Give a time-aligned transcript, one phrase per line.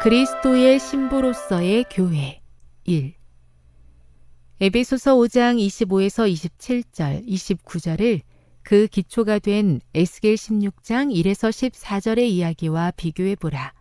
[0.00, 2.40] 그리스도의 신부로서의 교회
[2.84, 3.14] 1
[4.60, 8.20] 에베소서 5장 25에서 27절, 29절을
[8.62, 13.72] 그 기초가 된 에스겔 16장 1에서 14절의 이야기와 비교해 보라.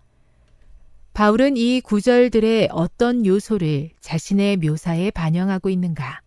[1.14, 6.22] 바울은 이 구절들의 어떤 요소를 자신의 묘사에 반영하고 있는가?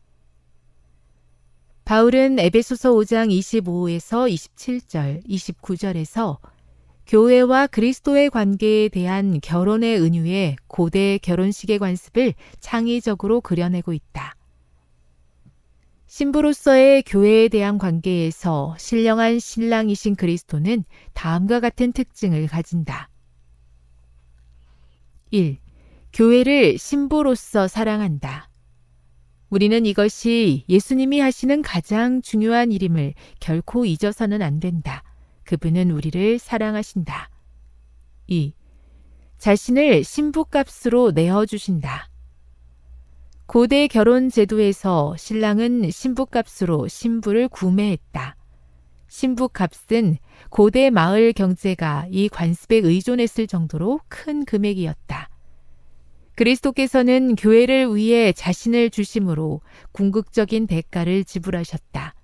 [1.84, 6.38] 바울은 에베소서 5장 25에서 27절, 29절에서
[7.10, 14.36] 교회와 그리스도의 관계에 대한 결혼의 은유의 고대 결혼식의 관습을 창의적으로 그려내고 있다.
[16.06, 23.10] 신부로서의 교회에 대한 관계에서 신령한 신랑이신 그리스도는 다음과 같은 특징을 가진다.
[25.32, 25.58] 1.
[26.12, 28.48] 교회를 신부로서 사랑한다.
[29.48, 35.02] 우리는 이것이 예수님이 하시는 가장 중요한 일임을 결코 잊어서는 안 된다.
[35.50, 37.28] 그분은 우리를 사랑하신다.
[38.28, 38.52] 2.
[39.38, 42.08] 자신을 신부값으로 내어주신다.
[43.46, 48.36] 고대 결혼 제도에서 신랑은 신부값으로 신부를 구매했다.
[49.08, 50.18] 신부값은
[50.50, 55.30] 고대 마을 경제가 이 관습에 의존했을 정도로 큰 금액이었다.
[56.36, 62.14] 그리스도께서는 교회를 위해 자신을 주심으로 궁극적인 대가를 지불하셨다.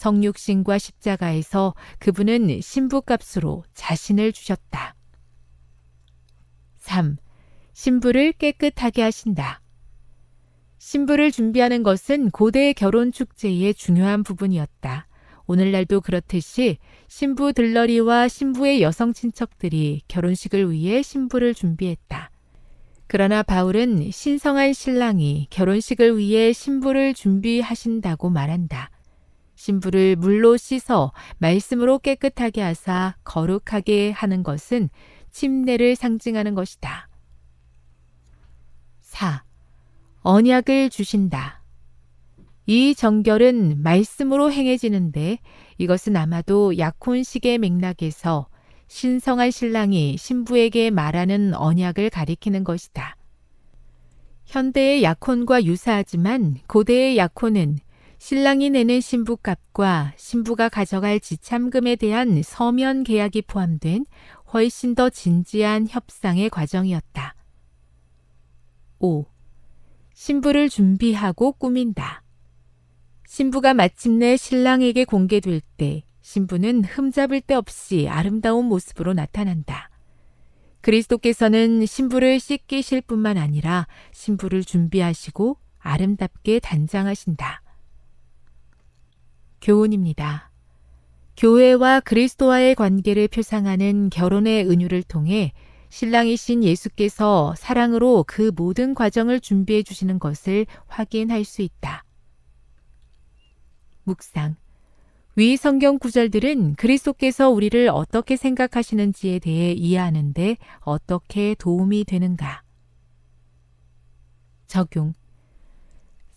[0.00, 4.94] 성육신과 십자가에서 그분은 신부값으로 자신을 주셨다.
[6.78, 7.18] 3.
[7.74, 9.60] 신부를 깨끗하게 하신다.
[10.78, 15.06] 신부를 준비하는 것은 고대 결혼 축제의 중요한 부분이었다.
[15.46, 22.30] 오늘날도 그렇듯이 신부 들러리와 신부의 여성 친척들이 결혼식을 위해 신부를 준비했다.
[23.06, 28.90] 그러나 바울은 신성한 신랑이 결혼식을 위해 신부를 준비하신다고 말한다.
[29.60, 34.88] 신부를 물로 씻어 말씀으로 깨끗하게 하사 거룩하게 하는 것은
[35.32, 37.10] 침례를 상징하는 것이다.
[39.00, 39.44] 4.
[40.22, 41.62] 언약을 주신다.
[42.64, 45.40] 이 정결은 말씀으로 행해지는데
[45.76, 48.48] 이것은 아마도 약혼식의 맥락에서
[48.88, 53.14] 신성한 신랑이 신부에게 말하는 언약을 가리키는 것이다.
[54.46, 57.78] 현대의 약혼과 유사하지만 고대의 약혼은
[58.20, 64.04] 신랑이 내는 신부값과 신부가 가져갈 지참금에 대한 서면 계약이 포함된
[64.52, 67.34] 훨씬 더 진지한 협상의 과정이었다.
[68.98, 69.24] 5.
[70.12, 72.22] 신부를 준비하고 꾸민다.
[73.26, 79.88] 신부가 마침내 신랑에게 공개될 때 신부는 흠잡을 데 없이 아름다운 모습으로 나타난다.
[80.82, 87.62] 그리스도께서는 신부를 씻기실 뿐만 아니라 신부를 준비하시고 아름답게 단장하신다.
[89.60, 90.50] 교훈입니다.
[91.36, 95.52] 교회와 그리스도와의 관계를 표상하는 결혼의 은유를 통해
[95.88, 102.04] 신랑이신 예수께서 사랑으로 그 모든 과정을 준비해 주시는 것을 확인할 수 있다.
[104.04, 104.56] 묵상.
[105.36, 112.62] 위 성경 구절들은 그리스도께서 우리를 어떻게 생각하시는지에 대해 이해하는데 어떻게 도움이 되는가?
[114.66, 115.14] 적용.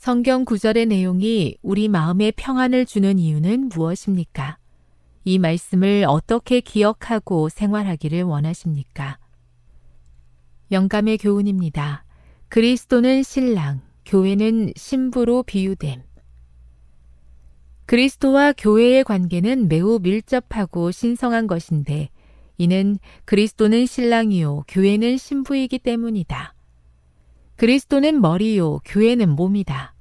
[0.04, 4.58] 성경 구절의 내용이 우리 마음에 평안을 주는 이유는 무엇입니까?
[5.24, 9.18] 이 말씀을 어떻게 기억하고 생활하기를 원하십니까?
[10.74, 12.04] 영감의 교훈입니다.
[12.50, 16.04] 그리스도는 신랑, 교회는 신부로 비유됨.
[17.86, 22.10] 그리스도와 교회의 관계는 매우 밀접하고 신성한 것인데
[22.58, 26.56] 이는 그리스도는 신랑이요 교회는 신부이기 때문이다.
[27.56, 29.93] 그리스도는 머리요 교회는 몸이다.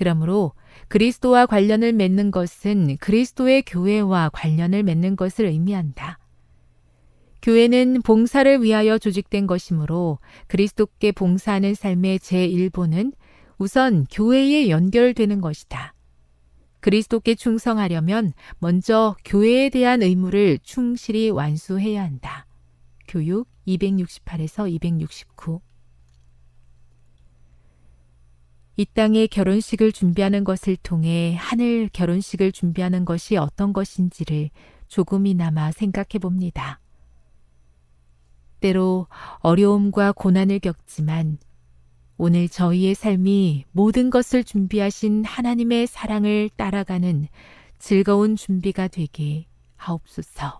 [0.00, 0.54] 그러므로
[0.88, 6.18] 그리스도와 관련을 맺는 것은 그리스도의 교회와 관련을 맺는 것을 의미한다.
[7.42, 13.12] 교회는 봉사를 위하여 조직된 것이므로 그리스도께 봉사하는 삶의 제1보는
[13.58, 15.92] 우선 교회에 연결되는 것이다.
[16.80, 22.46] 그리스도께 충성하려면 먼저 교회에 대한 의무를 충실히 완수해야 한다.
[23.06, 25.60] 교육 268에서 269.
[28.80, 34.48] 이 땅의 결혼식을 준비하는 것을 통해 하늘 결혼식을 준비하는 것이 어떤 것인지를
[34.88, 36.80] 조금이나마 생각해 봅니다.
[38.60, 39.06] 때로
[39.40, 41.36] 어려움과 고난을 겪지만
[42.16, 47.28] 오늘 저희의 삶이 모든 것을 준비하신 하나님의 사랑을 따라가는
[47.78, 49.44] 즐거운 준비가 되게
[49.76, 50.58] 하옵소서.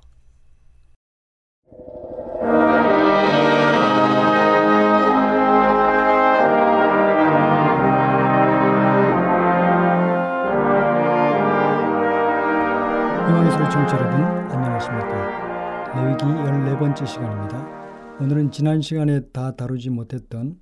[13.70, 14.20] 청취 여러분
[14.50, 20.58] 안녕하십니까 레위기 14번째 시간입니다 오늘은 지난 시간에 다 다루지 못했던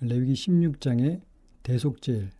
[0.00, 1.22] 레위기 16장의
[1.62, 2.30] 대속제일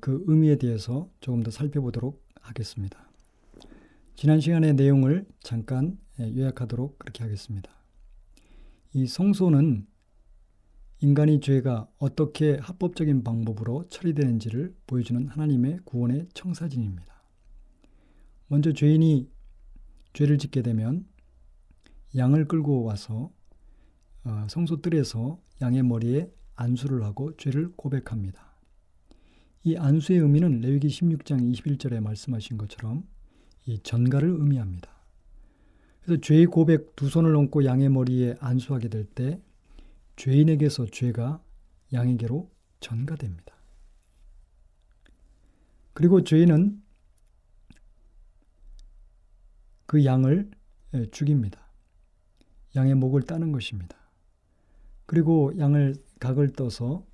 [0.00, 3.10] 그 의미에 대해서 조금 더 살펴보도록 하겠습니다.
[4.14, 7.70] 지난 시간의 내용을 잠깐 요약하도록 그렇게 하겠습니다.
[8.92, 9.86] 이 성소는
[11.00, 17.11] 인간의 죄가 어떻게 합법적인 방법으로 처리되는지를 보여주는 하나님의 구원의 청사진입니다.
[18.52, 19.30] 먼저 죄인이
[20.12, 21.06] 죄를 짓게 되면
[22.14, 23.32] 양을 끌고 와서
[24.24, 28.54] 어, 성소 뜰에서 양의 머리에 안수를 하고 죄를 고백합니다.
[29.64, 33.08] 이 안수의 의미는 레위기 16장 21절에 말씀하신 것처럼
[33.64, 34.90] 이 전가를 의미합니다.
[36.02, 39.40] 그래서 죄의 고백 두 손을 얹고 양의 머리에 안수하게 될 때
[40.16, 41.42] 죄인에게서 죄가
[41.94, 42.50] 양에게로
[42.80, 43.54] 전가됩니다.
[45.94, 46.82] 그리고 죄인은
[49.92, 50.50] 그 양을
[51.10, 51.60] 죽입니다.
[52.74, 53.94] 양의 목을 따는 것입니다.
[55.04, 57.04] 그리고 양을 각을 떠서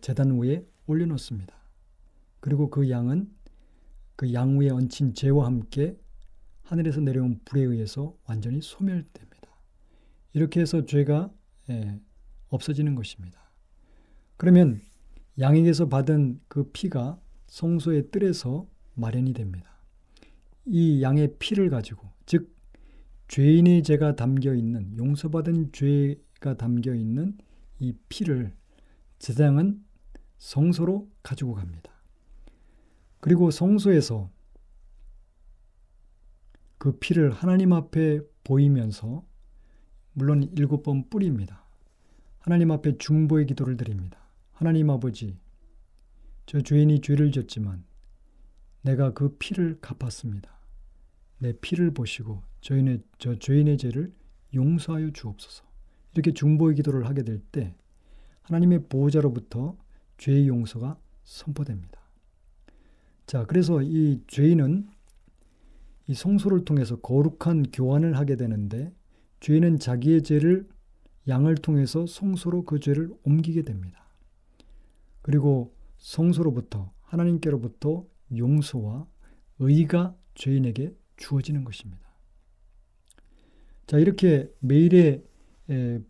[0.00, 1.52] 재단 위에 올려놓습니다.
[2.38, 3.28] 그리고 그 양은
[4.14, 5.98] 그 양 위에 얹힌 재와 함께
[6.62, 9.48] 하늘에서 내려온 불에 의해서 완전히 소멸됩니다.
[10.32, 11.32] 이렇게 해서 죄가
[12.50, 13.50] 없어지는 것입니다.
[14.36, 14.80] 그러면
[15.40, 19.73] 양에게서 받은 그 피가 성소의 뜰에서 마련이 됩니다.
[20.66, 22.54] 이 양의 피를 가지고 즉
[23.28, 27.36] 죄인의 죄가 담겨 있는 용서받은 죄가 담겨 있는
[27.78, 28.54] 이 피를
[29.18, 29.84] 제장은
[30.38, 31.90] 성소로 가지고 갑니다.
[33.20, 34.30] 그리고 성소에서
[36.78, 39.24] 그 피를 하나님 앞에 보이면서
[40.12, 41.64] 물론 일곱 번 뿌립니다.
[42.38, 44.18] 하나님 앞에 중보의 기도를 드립니다.
[44.52, 45.38] 하나님 아버지,
[46.44, 47.84] 저 죄인이 죄를 졌지만
[48.82, 50.53] 내가 그 피를 갚았습니다.
[51.38, 54.12] 내 피를 보시고 저인의, 저 죄인의 죄를
[54.54, 55.64] 용서하여 주옵소서.
[56.12, 57.74] 이렇게 중보의 기도를 하게 될 때
[58.42, 59.76] 하나님의 보호자로부터
[60.18, 62.00] 죄의 용서가 선포됩니다.
[63.26, 64.88] 자, 그래서 이 죄인은
[66.06, 68.92] 이 성소를 통해서 거룩한 교환을 하게 되는데
[69.40, 70.68] 죄인은 자기의 죄를
[71.26, 74.06] 양을 통해서 성소로 그 죄를 옮기게 됩니다.
[75.22, 79.06] 그리고 성소로부터 하나님께로부터 용서와
[79.58, 82.02] 의가 죄인에게 주어지는 것입니다.
[83.86, 85.24] 자, 이렇게 매일의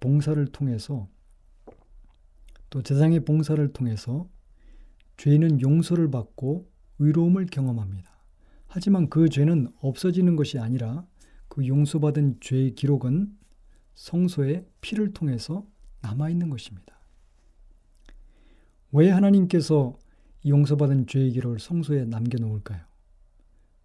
[0.00, 1.08] 봉사를 통해서
[2.70, 4.28] 또 제상의 봉사를 통해서
[5.16, 6.68] 죄인은 용서를 받고
[6.99, 8.11] 의로움을 경험합니다.
[8.66, 11.06] 하지만 그 죄는 없어지는 것이 아니라
[11.49, 13.37] 그 용서받은 죄의 기록은
[13.94, 15.64] 성소의 피를 통해서
[16.02, 16.99] 남아있는 것입니다.
[18.90, 19.96] 왜 하나님께서
[20.46, 22.80] 용서받은 죄의 기록을 성소에 남겨놓을까요?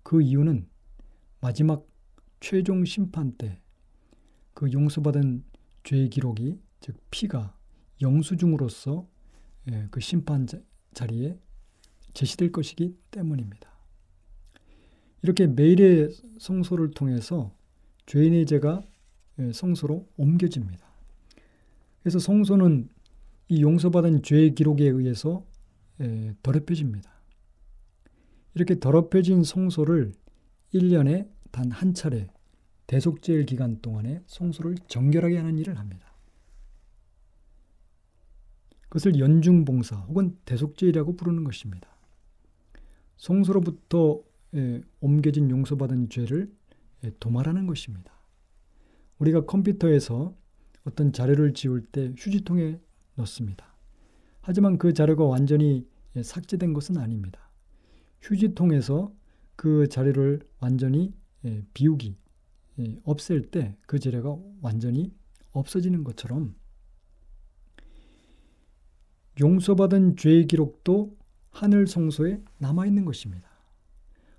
[0.02, 0.68] 그 이유는
[1.42, 1.88] 마지막
[2.40, 3.60] 최종 심판 때
[4.60, 5.46] 그 용서받은
[5.86, 7.56] 죄의 기록이 즉 피가
[8.02, 9.08] 영수증으로서
[9.72, 10.46] 예, 그 심판
[10.94, 11.40] 자리에
[12.14, 13.70] 제시될 것이기 때문입니다.
[15.22, 17.56] 이렇게 매일의 성소를 통해서
[18.06, 18.82] 죄인의 죄가
[19.40, 20.86] 예, 성소로 옮겨집니다.
[22.02, 22.90] 그래서 성소는
[23.48, 25.46] 이 용서받은 죄의 기록에 의해서
[26.02, 27.10] 예, 더럽혀집니다.
[28.56, 30.12] 이렇게 더럽혀진 성소를
[30.74, 32.28] 1년에 단 한 차례
[32.88, 36.12] 대속제일 기간 동안에 성소를 정결하게 하는 일을 합니다.
[38.82, 41.88] 그것을 연중봉사 혹은 대속제이라고 부르는 것입니다.
[43.18, 44.24] 성소로부터
[44.56, 46.52] 예, 옮겨진 용서받은 죄를
[47.04, 48.12] 예, 도말하는 것입니다.
[49.20, 50.36] 우리가 컴퓨터에서
[50.84, 52.80] 어떤 자료를 지울 때 휴지통에
[53.16, 53.76] 넣습니다.
[54.42, 57.52] 하지만 그 자료가 완전히 예, 삭제된 것은 아닙니다.
[58.22, 59.14] 휴지통에서
[59.60, 61.14] 그 자료를 완전히
[61.44, 62.16] 예, 비우기,
[62.80, 65.14] 예, 없앨 때그 자료가 완전히
[65.52, 66.56] 없어지는 것처럼
[69.38, 71.18] 용서받은 죄의 기록도
[71.50, 73.50] 하늘 성소에 남아 있는 것입니다.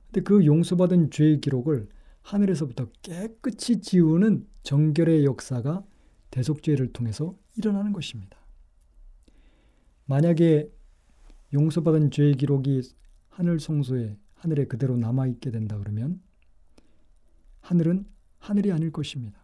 [0.07, 1.91] 근데 그 용서받은 죄의 기록을
[2.23, 5.85] 하늘에서부터 깨끗이 지우는 정결의 역사가
[6.31, 8.39] 대속죄를 통해서 일어나는 것입니다.
[10.07, 10.73] 만약에
[11.53, 12.81] 용서받은 죄의 기록이
[13.29, 16.21] 하늘 성소에 하늘에 그대로 남아 있게 된다 그러면
[17.61, 18.07] 하늘은
[18.39, 19.39] 하늘이 아닐 것입니다.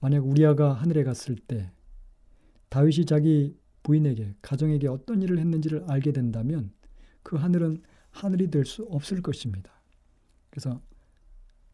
[0.00, 1.70] 만약 우리아가 하늘에 갔을 때
[2.70, 6.72] 다윗이 자기 부인에게 가정에게 어떤 일을 했는지를 알게 된다면
[7.22, 9.70] 그 하늘은 하늘이 될 수 없을 것입니다.
[10.48, 10.80] 그래서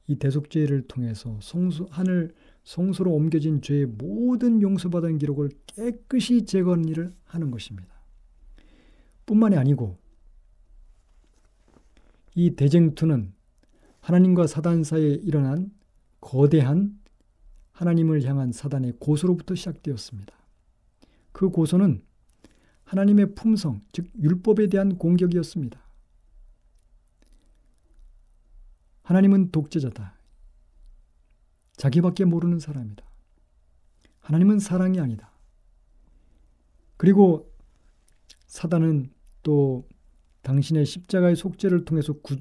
[0.08, 7.52] 이 대속죄를 통해서 성수 하늘 성소로 옮겨진 죄의 모든 용서받은 기록을 깨끗이 제거하는 일을 하는
[7.52, 7.94] 것입니다.
[9.25, 9.99] 뿐만이 아니고
[12.36, 13.32] 이 대쟁투는
[14.00, 15.72] 하나님과 사단 사이에 일어난
[16.20, 17.00] 거대한
[17.72, 20.36] 하나님을 향한 사단의 고소로부터 시작되었습니다.
[21.32, 22.04] 그 고소는
[22.84, 25.80] 하나님의 품성, 즉 율법에 대한 공격이었습니다.
[29.02, 30.14] 하나님은 독재자다.
[31.76, 33.02] 자기밖에 모르는 사람이다.
[34.20, 35.32] 하나님은 사랑이 아니다.
[36.98, 37.50] 그리고
[38.46, 39.10] 사단은
[39.42, 39.88] 또
[40.46, 42.36] 당신의 십자가의 속죄를 통해서 구,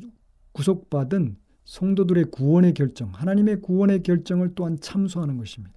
[0.52, 5.74] 구속받은 성도들의 구원의 결정, 하나님의 구원의 결정을 또한 참소하는 것입니다.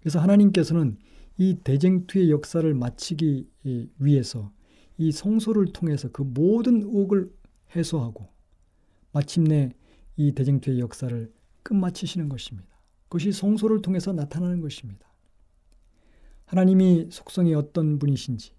[0.00, 0.98] 그래서 하나님께서는
[1.38, 3.48] 이 대쟁투의 역사를 마치기
[3.98, 4.50] 위해서
[4.98, 7.32] 이 성소를 통해서 그 모든 의혹을
[7.76, 8.28] 해소하고
[9.12, 9.70] 마침내
[10.16, 12.68] 이 대쟁투의 역사를 끝마치시는 것입니다.
[13.04, 15.06] 그것이 성소를 통해서 나타나는 것입니다.
[16.46, 18.54] 하나님이 속성이 어떤 분이신지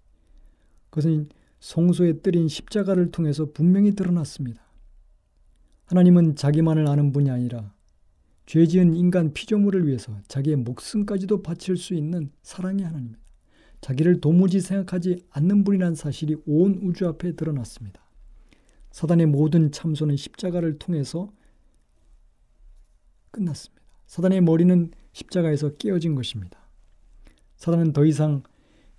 [0.88, 1.28] 그것은
[1.66, 4.62] 성소에 뜨린 십자가를 통해서 분명히 드러났습니다.
[5.86, 7.74] 하나님은 자기만을 아는 분이 아니라
[8.46, 13.20] 죄 지은 인간 피조물을 위해서 자기의 목숨까지도 바칠 수 있는 사랑의 하나님입니다.
[13.80, 18.00] 자기를 도무지 생각하지 않는 분이라는 사실이 온 우주 앞에 드러났습니다.
[18.92, 21.32] 사단의 모든 참소는 십자가를 통해서
[23.32, 23.82] 끝났습니다.
[24.06, 26.60] 사단의 머리는 십자가에서 깨어진 것입니다.
[27.56, 28.44] 사단은 더 이상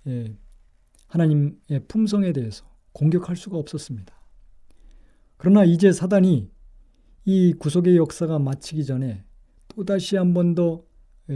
[0.06, 0.36] 예,
[1.08, 4.14] 하나님의 품성에 대해서 공격할 수가 없었습니다.
[5.36, 6.50] 그러나 이제 사단이
[7.24, 9.24] 이 구속의 역사가 마치기 전에
[9.68, 10.84] 또다시 한 번 더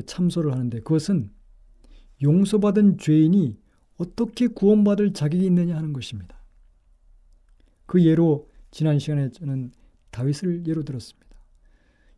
[0.06, 1.30] 참소를 하는데 그것은
[2.22, 3.58] 용서받은 죄인이
[3.98, 6.42] 어떻게 구원받을 자격이 있느냐 하는 것입니다.
[7.86, 9.72] 그 예로 지난 시간에 저는
[10.10, 11.28] 다윗을 예로 들었습니다.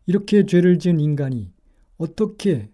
[0.06, 1.52] 이렇게 죄를 지은 인간이
[1.96, 2.70] 어떻게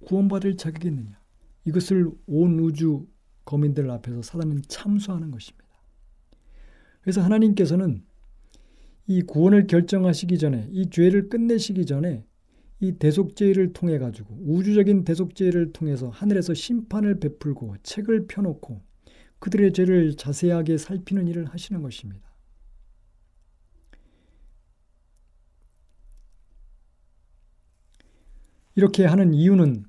[0.00, 1.20] 구원받을 자격이 있느냐.
[1.64, 3.06] 이것을 온 우주
[3.44, 5.66] 거민들 앞에서 사단은 참수하는 것입니다.
[7.00, 8.04] 그래서 하나님께서는
[9.06, 12.24] 이 구원을 결정하시기 전에 이 죄를 끝내시기 전에
[12.80, 18.82] 이 대속죄를 통해 가지고 우주적인 대속죄를 통해서 하늘에서 심판을 베풀고 책을 펴놓고
[19.38, 22.32] 그들의 죄를 자세하게 살피는 일을 하시는 것입니다.
[28.74, 29.84] 이렇게 하는 이유는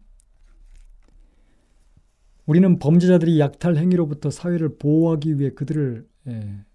[2.46, 6.66] 우리는 범죄자들이 약탈 행위로부터 사회를 보호하기 위해 그들을 예,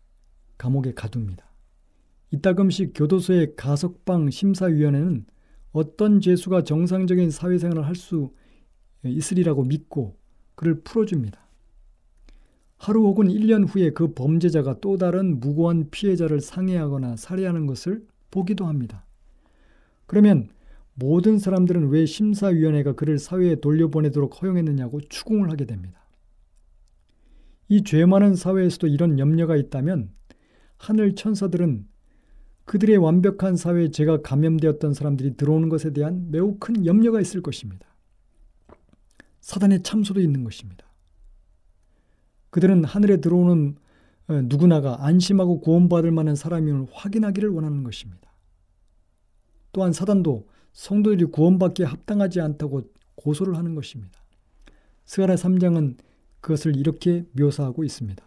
[0.57, 1.45] 감옥에 가둡니다.
[2.31, 5.27] 이따금씩 교도소의 가석방 심사위원회는
[5.73, 8.31] 어떤 죄수가 정상적인 사회생활을 할 수
[9.05, 10.17] 있으리라고 믿고
[10.55, 11.39] 그를 풀어줍니다.
[12.79, 19.05] 하루 혹은 1년 후에 그 범죄자가 또 다른 무고한 피해자를 상해하거나 살해하는 것을 보기도 합니다.
[20.07, 20.49] 그러면
[20.99, 26.01] 모든 사람들은 왜 심사위원회가 그를 사회에 돌려보내도록 허용했느냐고 추궁을 하게 됩니다.
[27.69, 30.11] 이 죄 많은 사회에서도 이런 염려가 있다면
[30.77, 31.87] 하늘 천사들은
[32.65, 37.87] 그들의 완벽한 사회에 죄가 감염되었던 사람들이 들어오는 것에 대한 매우 큰 염려가 있을 것입니다.
[39.41, 40.85] 사단의 참소도 있는 것입니다.
[42.51, 43.77] 그들은 하늘에 들어오는
[44.29, 48.31] 어, 누구나가 안심하고 구원받을 만한 사람임을 확인하기를 원하는 것입니다.
[49.73, 52.83] 또한 사단도 성도들이 구원받기에 합당하지 않다고
[53.17, 54.23] 고소를 하는 것입니다.
[55.07, 55.97] 스가랴 3장은
[56.41, 58.25] 그것을 이렇게 묘사하고 있습니다.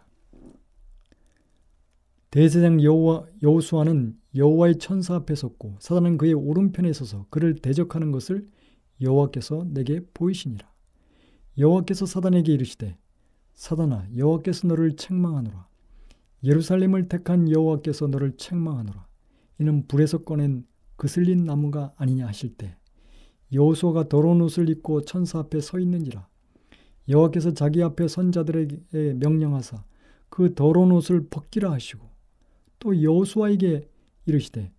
[2.30, 8.46] 대제장 여호와 여호수아는 여호와의 천사 앞에 섰고 사단은 그의 오른편에 서서 그를 대적하는 것을
[9.00, 10.70] 여호와께서 내게 보이시니라.
[11.56, 12.98] 여호와께서 사단에게 이르시되
[13.54, 15.68] 사단아 여호와께서 너를 책망하노라.
[16.44, 19.06] 예루살렘을 택한 여호와께서 너를 책망하노라.
[19.58, 20.66] 이는 불에서 꺼낸
[21.02, 22.76] 그 슬린 나무가 아니냐 하실 때
[23.52, 26.28] 여호수아가 더러운 옷을 입고 천사 앞에 서 있는지라
[27.08, 29.82] 여호와께서 자기 앞에 선자들에게 명령하사
[30.28, 32.08] 그 더러운 옷을 벗기라 하시고
[32.78, 33.88] 또 여호수아에게
[34.26, 34.70] 이르시되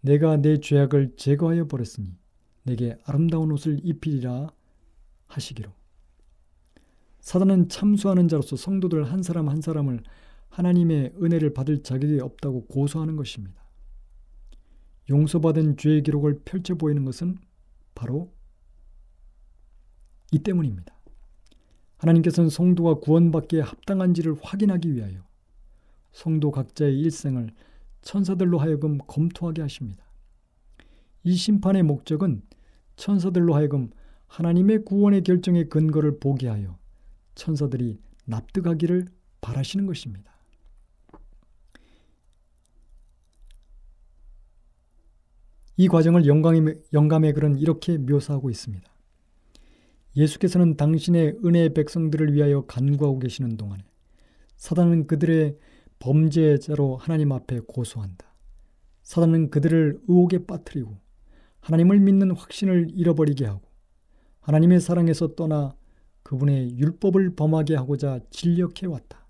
[0.00, 2.16] 내가 내 죄악을 제거하여 버렸으니
[2.62, 4.52] 내게 아름다운 옷을 입히리라
[5.26, 5.72] 하시기로
[7.18, 10.04] 사단은 참수하는 자로서 성도들 한 사람 한 사람을
[10.50, 13.67] 하나님의 은혜를 받을 자격이 없다고 고소하는 것입니다.
[15.10, 17.38] 용서받은 죄의 기록을 펼쳐 보이는 것은
[17.94, 18.32] 바로
[20.32, 20.94] 이 때문입니다.
[21.96, 25.26] 하나님께서는 성도가 구원받기에 합당한지를 확인하기 위하여
[26.12, 27.50] 성도 각자의 일생을
[28.02, 30.04] 천사들로 하여금 검토하게 하십니다.
[31.24, 32.42] 이 심판의 목적은
[32.96, 33.90] 천사들로 하여금
[34.26, 36.78] 하나님의 구원의 결정의 근거를 보게 하여
[37.34, 39.06] 천사들이 납득하기를
[39.40, 40.37] 바라시는 것입니다.
[45.80, 48.84] 이 과정을 영감의, 영감의 글은 이렇게 묘사하고 있습니다.
[50.16, 53.84] 예수께서는 당신의 은혜의 백성들을 위하여 간구하고 계시는 동안에
[54.56, 55.56] 사단은 그들의
[56.00, 58.26] 범죄자로 하나님 앞에 고소한다.
[59.04, 60.98] 사단은 그들을 의혹에 빠뜨리고
[61.60, 63.62] 하나님을 믿는 확신을 잃어버리게 하고
[64.40, 65.76] 하나님의 사랑에서 떠나
[66.24, 69.24] 그분의 율법을 범하게 하고자 진력해 왔다.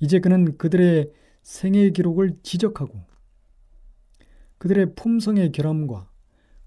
[0.00, 1.12] 이제 그는 그들의
[1.42, 3.13] 생애 기록을 지적하고
[4.64, 6.10] 그들의 품성의 결함과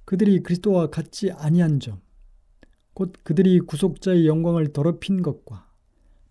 [0.05, 1.99] 그들이 그리스도와 같지 아니한 점,
[2.93, 5.67] 곧 그들이 구속자의 영광을 더럽힌 것과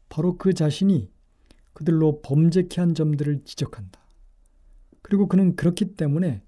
[0.09, 1.11] 바로 그 자신이
[1.72, 3.98] 그들로 범죄케 한 점들을 지적한다.
[5.02, 6.44] 그리고 그는 그렇기 때문에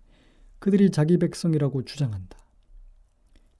[0.60, 2.38] 그들이 자기 백성이라고 주장한다.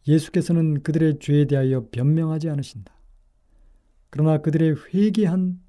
[0.06, 2.94] 예수께서는 그들의 죄에 대하여 변명하지 않으신다.
[4.10, 5.60] 그러나 그들의 회개한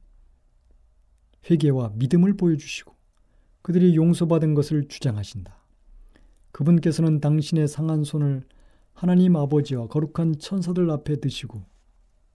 [1.50, 2.96] 회개와 믿음을 보여주시고
[3.64, 5.59] 그들이 용서받은 것을 주장하신다.
[6.52, 8.44] 그분께서는 당신의 상한 손을
[8.94, 11.64] 하나님 아버지와 거룩한 천사들 앞에 드시고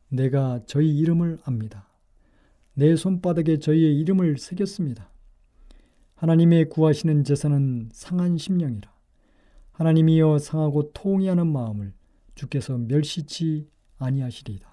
[0.08, 1.88] 내가 저희 이름을 압니다.
[2.74, 5.10] 내 손바닥에 저희의 이름을 새겼습니다.
[6.14, 8.92] 하나님의 구하시는 제사는 상한 심령이라.
[9.72, 11.92] 하나님이여 상하고 통이하는 마음을
[12.34, 14.68] 주께서 멸시치 아니하시리이다.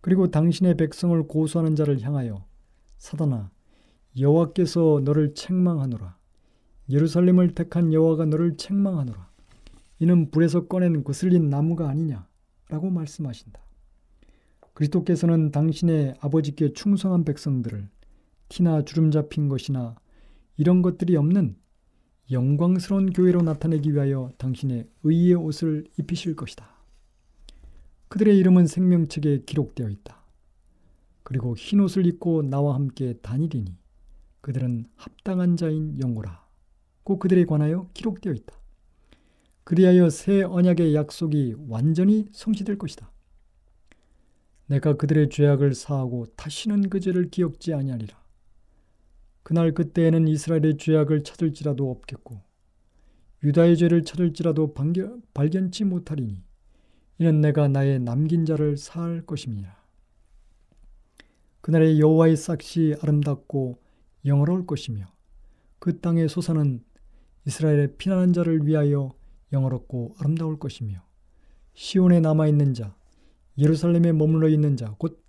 [0.00, 2.44] 그리고 당신의 백성을 고소하는 자를 향하여
[2.98, 3.50] 사단아
[4.18, 6.16] 여호와께서 너를 책망하노라.
[6.88, 9.28] 예루살렘을 택한 여호와가 너를 책망하노라.
[10.00, 13.60] 이는 불에서 꺼낸 거슬린 나무가 아니냐라고 말씀하신다.
[14.74, 17.88] 그리스도께서는 당신의 아버지께 충성한 백성들을
[18.48, 19.94] 티나 주름 잡힌 것이나
[20.56, 21.56] 이런 것들이 없는
[22.30, 26.68] 영광스러운 교회로 나타내기 위하여 당신의 의의 옷을 입히실 것이다.
[28.08, 30.22] 그들의 이름은 생명책에 기록되어 있다.
[31.22, 33.76] 그리고 흰 옷을 입고 나와 함께 다니리니
[34.40, 36.43] 그들은 합당한 자인 영호라.
[37.04, 38.54] 꼭 그들에 관하여 기록되어 있다.
[39.64, 43.10] 그리하여 새 언약의 약속이 완전히 성취될 것이다.
[44.66, 48.22] 내가 그들의 죄악을 사하고 다시는 그 죄를 기억지 아니하리라.
[49.42, 52.40] 그날 그때에는 이스라엘의 죄악을 찾을지라도 없겠고
[53.42, 56.42] 유다의 죄를 찾을지라도 발견, 발견치 못하리니
[57.18, 59.84] 이는 내가 나의 남긴 자를 사할 것임이라.
[61.60, 63.78] 그날의 여호와의 싹시 아름답고
[64.24, 65.06] 영화로울 것이며
[65.78, 66.82] 그 땅의 소사는
[67.46, 69.14] 이스라엘의 피난한 자를 위하여
[69.52, 71.02] 영어롭고 아름다울 것이며
[71.74, 72.96] 시온에 남아 있는 자,
[73.58, 75.22] 예루살렘에 머물러 있는 자, 곧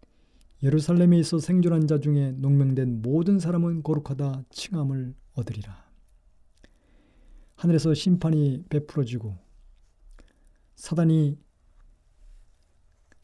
[0.64, 5.86] 예루살렘에 있어 생존한 자 중에 농명된 모든 사람은 거룩하다 칭함을 얻으리라.
[7.56, 9.38] 하늘에서 심판이 베풀어지고
[10.76, 11.38] 사단이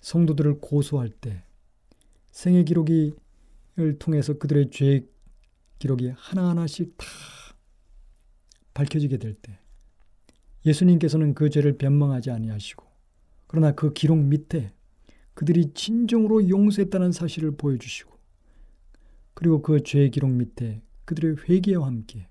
[0.01, 1.43] 성도들을 고소할 때
[2.31, 3.13] 생애 기록을
[3.99, 5.07] 통해서 그들의 죄
[5.79, 7.05] 기록이 하나하나씩 다
[8.73, 9.59] 밝혀지게 될 때
[10.65, 12.85] 예수님께서는 그 죄를 변망하지 아니하시고
[13.47, 14.73] 그러나 그 기록 밑에
[15.33, 18.11] 그들이 진정으로 용서했다는 사실을 보여주시고
[19.33, 22.27] 그리고 그 죄의 기록 밑에 그들의 회개와 함께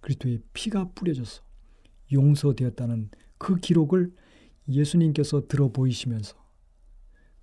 [0.00, 1.42] 그리스도의 피가 뿌려져서
[2.12, 4.12] 용서되었다는 그 기록을
[4.68, 6.36] 예수님께서 들어 보이시면서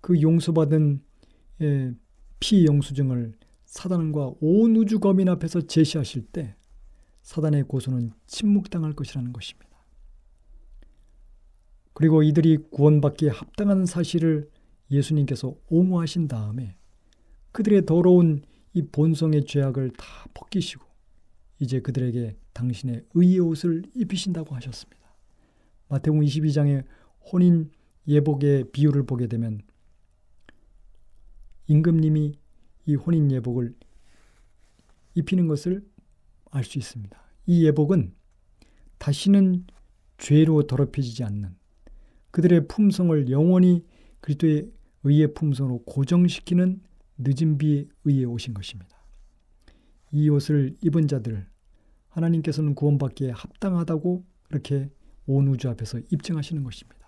[0.02, 1.02] 그 용서받은
[1.62, 1.94] 예,
[2.40, 3.34] 피 영수증을
[3.66, 6.56] 사단과 온 우주 거민 앞에서 제시하실 때
[7.30, 9.70] 사단의 고소는 침묵당할 것이라는 것입니다.
[11.94, 14.50] 그리고 이들이 구원받기에 합당한 사실을
[14.90, 16.76] 예수님께서 옹호하신 다음에
[17.52, 18.42] 그들의 더러운
[18.74, 20.84] 이 본성의 죄악을 다 벗기시고
[21.60, 25.00] 이제 그들에게 당신의 의의 옷을 입히신다고 하셨습니다.
[25.90, 26.84] 마태복음 22장의
[27.32, 27.70] 혼인
[28.08, 29.62] 예복의 비유를 보게 되면
[31.68, 32.40] 임금님이
[32.88, 33.76] 이 혼인 예복을
[35.14, 35.88] 입히는 것을
[36.52, 37.18] 알 수 있습니다.
[37.46, 38.14] 이 예복은
[38.98, 39.66] 다시는
[40.18, 41.56] 죄로 더럽혀지지 않는
[42.32, 43.86] 그들의 품성을 영원히
[44.22, 44.72] 그리스도의
[45.04, 46.82] 의의 품성으로 고정시키는
[47.18, 47.58] 늦은
[48.04, 48.98] 의해 오신 것입니다.
[50.12, 51.48] 이 옷을 입은 자들
[52.10, 54.90] 하나님께서는 구원받기에 합당하다고 그렇게
[55.26, 57.00] 온 우주 앞에서 입증하시는 것입니다.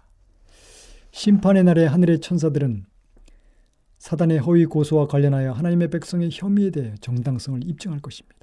[1.11, 2.85] 심판의 날에 하늘의 천사들은
[3.97, 8.40] 사단의 허위 고소와 관련하여 하나님의 백성의 혐의에 대해 정당성을 입증할 것입니다.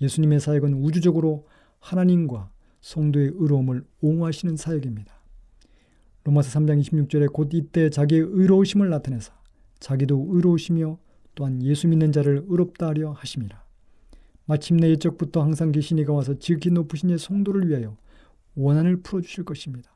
[0.00, 1.46] 예수님의 사역은 우주적으로
[1.78, 5.20] 하나님과 성도의 의로움을 옹호하시는 사역입니다.
[6.24, 9.32] 로마서 3장 26절에 곧 이때 자기의 의로우심을 나타내사
[9.78, 10.98] 자기도 의로우시며
[11.34, 13.64] 또한 예수 믿는 자를 의롭다 하려 하심이라.
[14.44, 17.96] 마침내 예적부터 항상 계신 이가 와서 지극히 높으신 이 성도를 위하여
[18.56, 19.94] 원한을 풀어주실 것입니다.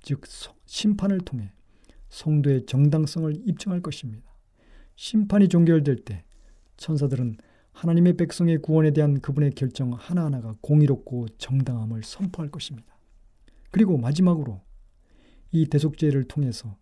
[0.00, 0.22] 즉
[0.66, 1.52] 심판을 통해
[2.08, 4.24] 성도의 정당성을 입증할 것입니다.
[4.94, 6.24] 심판이 종결될 때
[6.76, 7.36] 천사들은
[7.78, 12.98] 하나님의 백성의 구원에 대한 그분의 결정 하나하나가 공의롭고 정당함을 선포할 것입니다.
[13.70, 14.60] 그리고 마지막으로
[15.52, 16.76] 이 대속죄를 통해서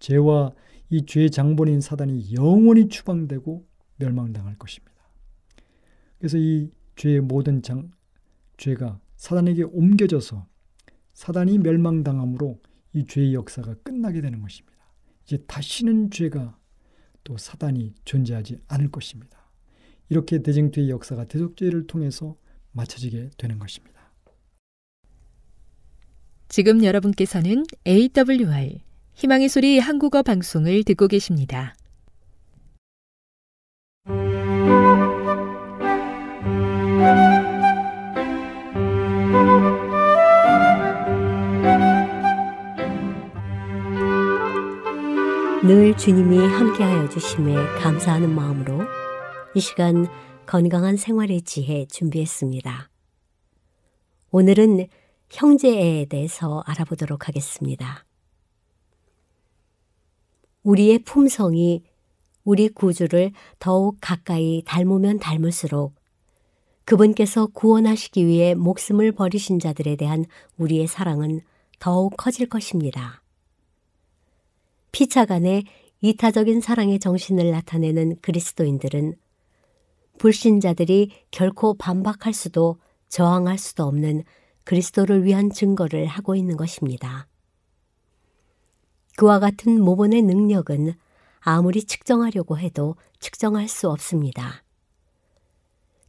[0.00, 0.52] 죄와
[0.90, 4.94] 이 죄의 장본인 사단이 영원히 추방되고 멸망당할 것입니다.
[6.18, 7.90] 그래서 이 죄의 모든 장,
[8.58, 10.46] 죄가 사단에게 옮겨져서
[11.14, 12.60] 사단이 멸망당함으로
[12.92, 14.76] 이 죄의 역사가 끝나게 되는 것입니다.
[15.24, 16.58] 이제 다시는 죄가
[17.24, 19.43] 또 사단이 존재하지 않을 것입니다.
[20.08, 22.36] 이렇게 대쟁투의 역사가 대속죄를 통해서
[22.72, 23.94] 맞춰지게 되는 것입니다.
[26.48, 28.80] 지금 여러분께서는 AWR
[29.14, 31.74] 희망의 소리 한국어 방송을 듣고 계십니다.
[45.66, 48.82] 늘 주님이 함께하여 주심에 감사하는 마음으로
[49.56, 50.08] 이 시간
[50.46, 52.90] 건강한 생활의 지혜 준비했습니다.
[54.32, 54.88] 오늘은
[55.30, 58.04] 형제에 대해서 알아보도록 하겠습니다.
[60.64, 61.84] 우리의 품성이
[62.42, 65.94] 우리 구주를 더욱 가까이 닮으면 닮을수록
[66.84, 70.24] 그분께서 구원하시기 위해 목숨을 버리신 자들에 대한
[70.56, 71.42] 우리의 사랑은
[71.78, 73.22] 더욱 커질 것입니다.
[74.90, 75.64] 피차간의
[76.00, 79.14] 이타적인 사랑의 정신을 나타내는 그리스도인들은
[80.18, 84.24] 불신자들이 결코 반박할 수도 저항할 수도 없는
[84.64, 87.26] 그리스도를 위한 증거를 하고 있는 것입니다.
[89.16, 90.94] 그와 같은 모본의 능력은
[91.40, 94.64] 아무리 측정하려고 해도 측정할 수 없습니다.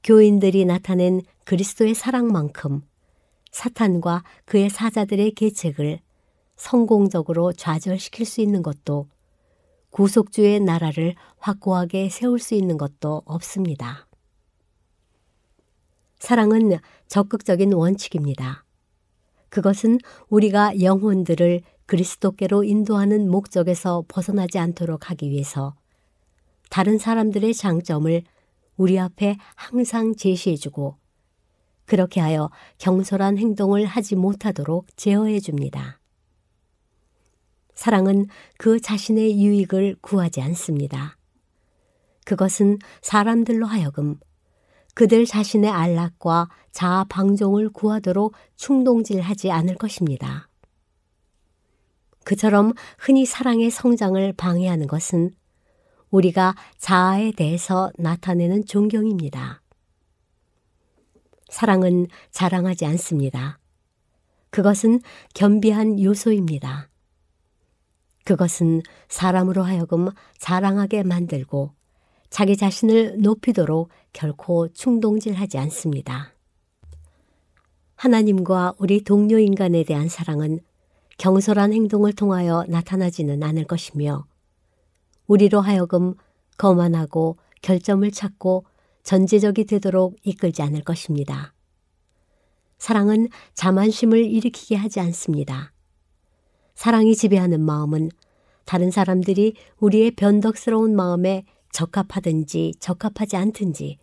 [0.04, 2.82] 교인들이 나타낸 그리스도의 사랑만큼
[3.52, 6.00] 사탄과 그의 사자들의 계책을
[6.56, 9.08] 성공적으로 좌절시킬 수 있는 것도
[9.96, 14.06] 구속주의 나라를 확고하게 세울 수 있는 것도 없습니다.
[16.20, 16.78] 사랑은
[17.08, 18.66] 적극적인 원칙입니다.
[19.48, 25.76] 그것은 우리가 영혼들을 그리스도께로 인도하는 목적에서 벗어나지 않도록 하기 위해서
[26.70, 28.22] 다른 사람들의 장점을
[28.76, 30.98] 우리 앞에 항상 제시해주고
[31.86, 36.02] 그렇게 하여 경솔한 행동을 하지 못하도록 제어해 줍니다.
[37.76, 41.18] 사랑은 그 자신의 유익을 구하지 않습니다.
[42.26, 44.18] 그것은 사람들로 하여금
[44.96, 50.50] 그들 자신의 안락과 자아 방종을 구하도록 충동질하지 않을 것입니다.
[52.24, 55.32] 그처럼 흔히 사랑의 성장을 방해하는 것은
[56.10, 59.62] 우리가 자아에 대해서 나타내는 존경입니다.
[61.50, 63.60] 사랑은 자랑하지 않습니다.
[64.50, 65.02] 그것은
[65.34, 66.90] 겸비한 요소입니다.
[68.26, 71.72] 그것은 사람으로 하여금 자랑하게 만들고
[72.30, 76.34] 자기 자신을 높이도록 결코 충동질하지 않습니다.
[77.96, 80.60] 하나님과 우리 동료 인간에 대한 사랑은
[81.18, 84.26] 경솔한 행동을 통하여 나타나지는 않을 것이며
[85.28, 86.16] 우리로 하여금
[86.58, 88.66] 거만하고 결점을 찾고
[89.04, 91.54] 전제적이 되도록 이끌지 않을 것입니다.
[92.80, 95.75] 사랑은 자만심을 일으키게 하지 않습니다.
[96.76, 98.10] 사랑이 지배하는 마음은
[98.66, 103.98] 다른 사람들이 우리의 변덕스러운 마음에 적합하든지 적합하지 않든지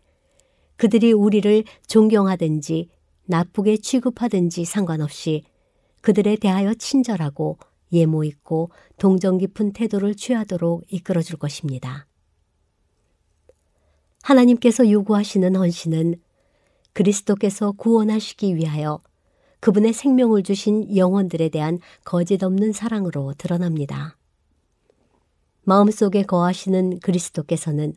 [0.76, 2.88] 그들이 우리를 존경하든지
[3.26, 5.44] 나쁘게 취급하든지 상관없이
[6.00, 7.58] 그들에 대하여 친절하고
[7.92, 12.06] 예모 있고 동정 깊은 태도를 취하도록 이끌어 줄 것입니다.
[14.22, 16.16] 하나님께서 요구하시는 헌신은
[16.92, 19.00] 그리스도께서 구원하시기 위하여
[19.62, 24.16] 그분의 생명을 주신 영혼들에 대한 거짓 없는 사랑으로 드러납니다.
[25.62, 27.94] 마음속에 거하시는 그리스도께서는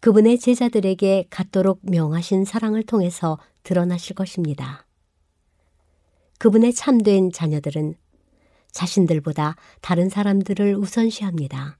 [0.00, 4.84] 그분의 제자들에게 갖도록 명하신 사랑을 통해서 드러나실 것입니다.
[6.40, 7.94] 그분의 참된 자녀들은
[8.72, 11.78] 자신들보다 다른 사람들을 우선시합니다.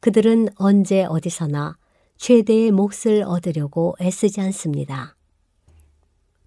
[0.00, 1.78] 그들은 언제 어디서나
[2.16, 5.14] 최대의 몫을 얻으려고 애쓰지 않습니다.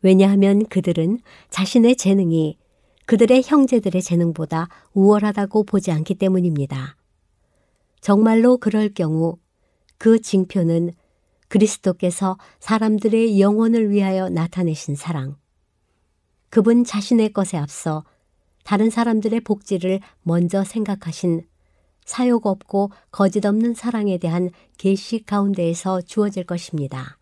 [0.02, 2.58] 왜냐하면 그들은 자신의 재능이
[3.06, 6.98] 그들의 형제들의 재능보다 우월하다고 보지 않기 때문입니다.
[8.02, 9.38] 정말로 그럴 경우
[9.98, 10.92] 그 징표는
[11.48, 15.38] 그리스도께서 사람들의 영혼을 위하여 나타내신 사랑,
[16.50, 18.04] 그분 자신의 것에 앞서
[18.64, 21.48] 다른 사람들의 복지를 먼저 생각하신
[22.04, 27.17] 사욕 없고 거짓 없는 사랑에 대한 계시 가운데에서 주어질 것입니다.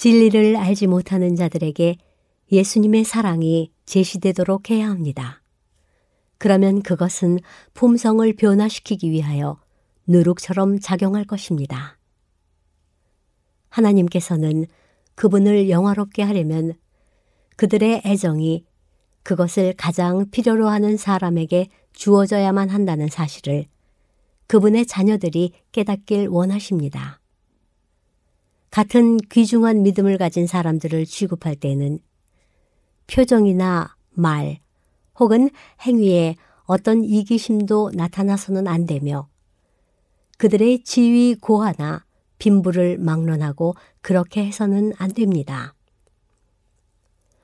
[0.00, 1.98] 진리를 알지 못하는 자들에게
[2.50, 5.42] 예수님의 사랑이 제시되도록 해야 합니다.
[6.38, 7.38] 그러면 그것은
[7.74, 9.60] 품성을 변화시키기 위하여
[10.06, 11.98] 누룩처럼 작용할 것입니다.
[13.68, 14.64] 하나님께서는
[15.16, 16.72] 그분을 영화롭게 하려면
[17.56, 18.64] 그들의 애정이
[19.22, 23.66] 그것을 가장 필요로 하는 사람에게 주어져야만 한다는 사실을
[24.46, 27.19] 그분의 자녀들이 깨닫길 원하십니다.
[28.70, 31.98] 같은 귀중한 믿음을 가진 사람들을 취급할 때는
[33.08, 34.60] 표정이나 말
[35.18, 35.50] 혹은
[35.82, 39.28] 행위에 어떤 이기심도 나타나서는 안 되며
[40.38, 42.04] 그들의 지위 고하나
[42.38, 45.74] 빈부를 막론하고 그렇게 해서는 안 됩니다.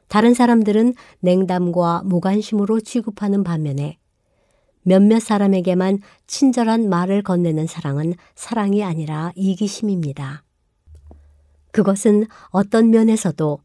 [0.09, 3.99] 다른 사람들은 냉담과 무관심으로 취급하는 반면에
[4.83, 10.46] 몇몇 사람에게만 친절한 말을 건네는 사랑은 사랑이 아니라 이기심입니다.
[11.77, 13.59] 그것은 어떤 면에서도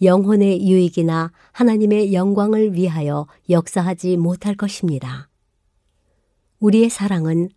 [0.00, 5.28] 영혼의 유익이나 하나님의 영광을 위하여 역사하지 못할 것입니다.
[6.60, 7.48] 우리의 사랑은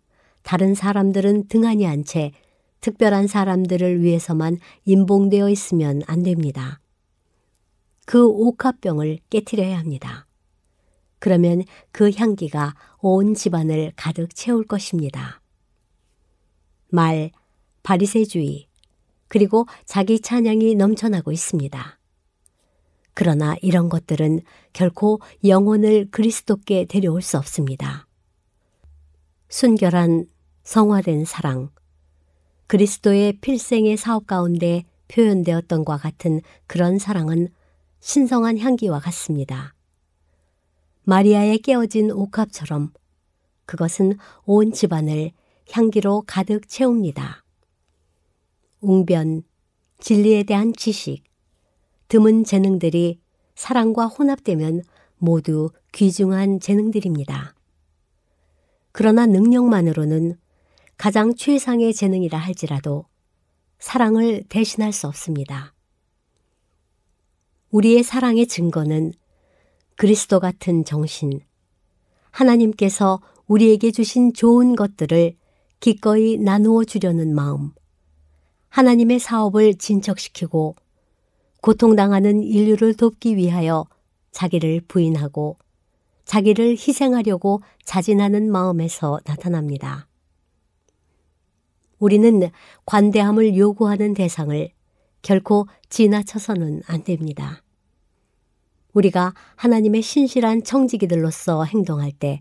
[0.42, 2.32] 다른 사람들은 등한히 한 채
[2.80, 6.80] 특별한 사람들을 위해서만 임봉되어 있으면 안 됩니다.
[8.04, 10.26] 그 옥합병을 깨뜨려야 합니다.
[11.20, 15.40] 그러면 그 향기가 온 집안을 가득 채울 것입니다.
[16.88, 17.30] 말,
[17.84, 18.69] 바리새주의,
[19.30, 21.98] 그리고 자기 찬양이 넘쳐나고 있습니다.
[23.14, 24.40] 그러나 이런 것들은
[24.72, 28.08] 결코 영혼을 그리스도께 데려올 수 없습니다.
[29.48, 30.26] 순결한
[30.64, 31.70] 성화된 사랑,
[32.66, 37.48] 그리스도의 필생의 사업 가운데 표현되었던 과 같은 그런 사랑은
[38.00, 39.74] 신성한 향기와 같습니다.
[41.04, 42.92] 마리아의 깨어진 옥합처럼
[43.64, 45.30] 그것은 온 집안을
[45.70, 47.44] 향기로 가득 채웁니다.
[48.80, 49.42] 웅변,
[50.00, 51.22] 진리에 대한 지식,
[52.08, 53.20] 드문 재능들이
[53.54, 54.82] 사랑과 혼합되면
[55.18, 57.54] 모두 귀중한 재능들입니다.
[58.92, 60.36] 그러나 능력만으로는
[60.96, 63.04] 가장 최상의 재능이라 할지라도
[63.78, 65.74] 사랑을 대신할 수 없습니다.
[67.70, 69.12] 우리의 사랑의 증거는
[69.96, 71.40] 그리스도 같은 정신,
[72.30, 75.34] 하나님께서 우리에게 주신 좋은 것들을
[75.80, 77.72] 기꺼이 나누어 주려는 마음,
[78.70, 80.74] 하나님의 사업을 진척시키고
[81.60, 83.84] 고통당하는 인류를 돕기 위하여
[84.30, 85.58] 자기를 부인하고
[86.24, 90.06] 자기를 희생하려고 자진하는 마음에서 나타납니다.
[91.98, 92.50] 우리는
[92.86, 94.70] 관대함을 요구하는 대상을
[95.22, 97.62] 결코 지나쳐서는 안 됩니다.
[98.94, 102.40] 우리가 하나님의 신실한 청지기들로서 행동할 때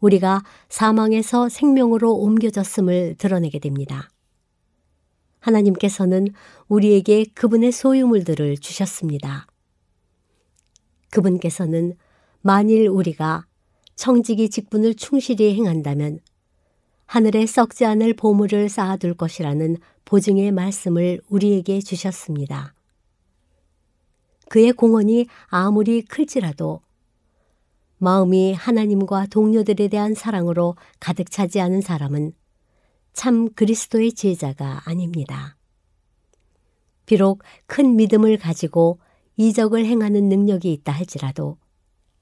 [0.00, 4.10] 우리가 사망에서 생명으로 옮겨졌음을 드러내게 됩니다.
[5.48, 6.28] 하나님께서는
[6.68, 9.46] 우리에게 그분의 소유물들을 주셨습니다.
[11.10, 11.94] 그분께서는
[12.40, 13.46] 만일 우리가
[13.96, 16.20] 청지기 직분을 충실히 행한다면
[17.06, 22.74] 하늘에 썩지 않을 보물을 쌓아둘 것이라는 보증의 말씀을 우리에게 주셨습니다.
[24.50, 26.80] 그의 공헌이 아무리 클지라도
[27.98, 32.32] 마음이 하나님과 동료들에 대한 사랑으로 가득 차지 않은 사람은
[33.18, 35.56] 참 그리스도의 제자가 아닙니다.
[37.04, 39.00] 비록 큰 믿음을 가지고
[39.36, 41.58] 이적을 행하는 능력이 있다 할지라도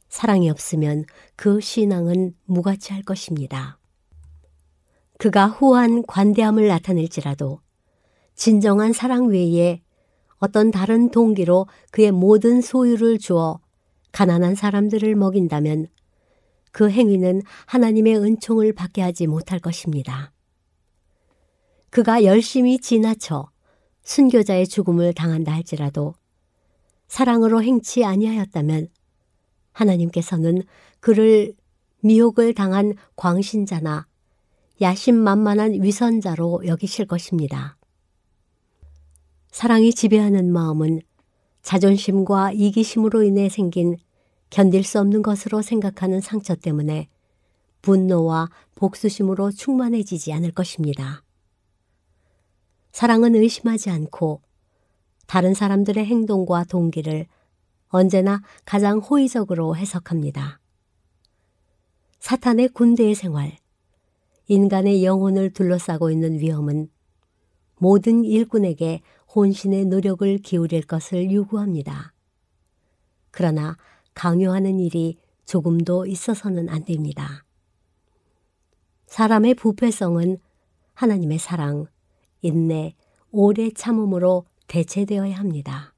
[0.09, 1.05] 사랑이 없으면
[1.37, 3.79] 그 신앙은 무가치할 것입니다.
[5.19, 7.61] 그가 후한 관대함을 나타낼지라도
[8.35, 9.83] 진정한 사랑 외에
[10.39, 13.61] 어떤 다른 동기로 그의 모든 소유를 주어
[14.13, 15.89] 가난한 사람들을 먹인다면
[16.73, 20.33] 그 행위는 하나님의 은총을 받게 하지 못할 것입니다.
[21.91, 23.49] 그가 열심히 지나쳐
[24.03, 26.15] 순교자의 죽음을 당한다 할지라도
[27.09, 28.89] 사랑으로 행치 아니하였다면
[29.73, 30.63] 하나님께서는
[31.01, 31.55] 그를
[32.01, 34.07] 미혹을 당한 광신자나
[34.81, 37.77] 야심만만한 위선자로 여기실 것입니다.
[39.51, 41.01] 사랑이 지배하는 마음은
[41.63, 43.97] 자존심과 이기심으로 인해 생긴
[44.51, 47.09] 견딜 수 없는 것으로 생각하는 상처 때문에
[47.83, 51.26] 분노와 복수심으로 충만해지지 않을 것입니다.
[52.97, 54.41] 사랑은 의심하지 않고
[55.27, 57.27] 다른 사람들의 행동과 동기를
[57.89, 60.61] 언제나 가장 호의적으로 해석합니다.
[62.21, 63.59] 사탄의 군대의 생활,
[64.47, 66.89] 인간의 영혼을 둘러싸고 있는 위험은
[67.77, 69.03] 모든 일꾼에게
[69.35, 72.15] 혼신의 노력을 기울일 것을 요구합니다.
[73.31, 73.77] 그러나
[74.15, 77.45] 강요하는 일이 조금도 있어서는 안 됩니다.
[79.05, 80.39] 사람의 부패성은
[80.95, 81.89] 하나님의 사랑,
[82.43, 82.95] 인내,
[83.31, 85.95] 오래 참음으로 대체되어야 합니다.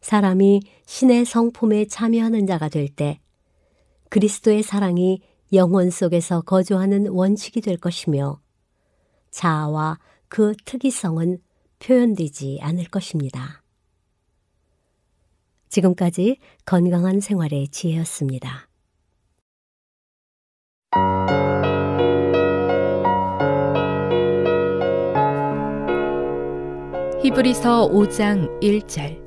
[0.00, 3.20] 사람이 신의 성품에 참여하는 자가 될 때
[4.08, 8.40] 그리스도의 사랑이 영혼 속에서 거주하는 원칙이 될 것이며
[9.30, 11.38] 자아와 그 특이성은
[11.78, 13.62] 표현되지 않을 것입니다.
[15.68, 16.36] 지금까지
[16.66, 18.68] 건강한 생활의 지혜였습니다.
[27.22, 29.22] 히브리서 5장 1절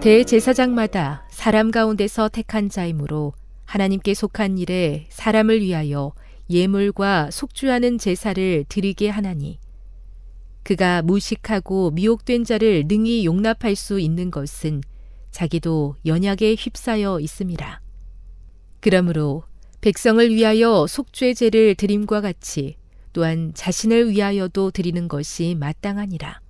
[0.00, 3.32] 대제사장마다 사람 가운데서 택한 자이므로
[3.64, 6.12] 하나님께 속한 일에 사람을 위하여
[6.48, 9.58] 예물과 속주하는 제사를 드리게 하나니
[10.62, 14.82] 그가 무식하고 미혹된 자를 능히 용납할 수 있는 것은
[15.32, 17.80] 자기도 연약에 휩싸여 있음이라.
[18.78, 19.42] 그러므로
[19.80, 22.76] 백성을 위하여 속죄제를 드림과 같이
[23.12, 26.40] 또한 자신을 위하여도 드리는 것이 마땅하니라.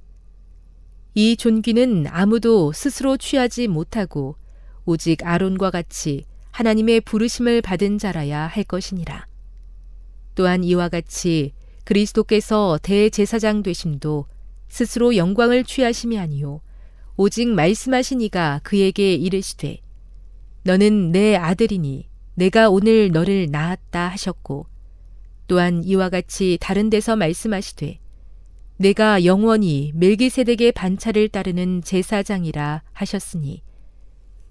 [1.20, 4.36] 이 존귀는 아무도 스스로 취하지 못하고
[4.84, 9.26] 오직 아론과 같이 하나님의 부르심을 받은 자라야 할 것이니라.
[10.36, 14.26] 또한 이와 같이 그리스도께서 대제사장 되심도
[14.68, 16.60] 스스로 영광을 취하심이 아니요
[17.16, 19.78] 오직 말씀하신 이가 그에게 이르시되
[20.62, 24.66] 너는 내 아들이니 내가 오늘 너를 낳았다 하셨고
[25.48, 27.98] 또한 이와 같이 다른 데서 말씀하시되
[28.78, 33.62] 내가 영원히 멜기세덱의 반차를 따르는 제사장이라 하셨으니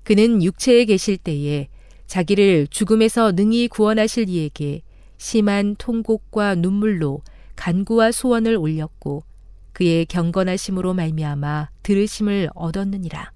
[0.03, 1.69] 그는 육체에 계실 때에
[2.07, 4.81] 자기를 죽음에서 능히 구원하실 이에게
[5.17, 7.21] 심한 통곡과 눈물로
[7.55, 9.23] 간구와 소원을 올렸고
[9.71, 13.31] 그의 경건하심으로 말미암아 들으심을 얻었느니라.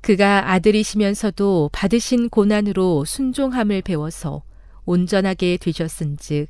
[0.00, 4.42] 그가 아들이시면서도 받으신 고난으로 순종함을 배워서
[4.84, 6.48] 온전하게 되셨은즉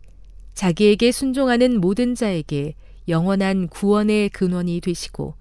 [0.55, 2.75] 자기에게 순종하는 모든 자에게
[3.09, 5.35] 영원한 구원의 근원이 되시고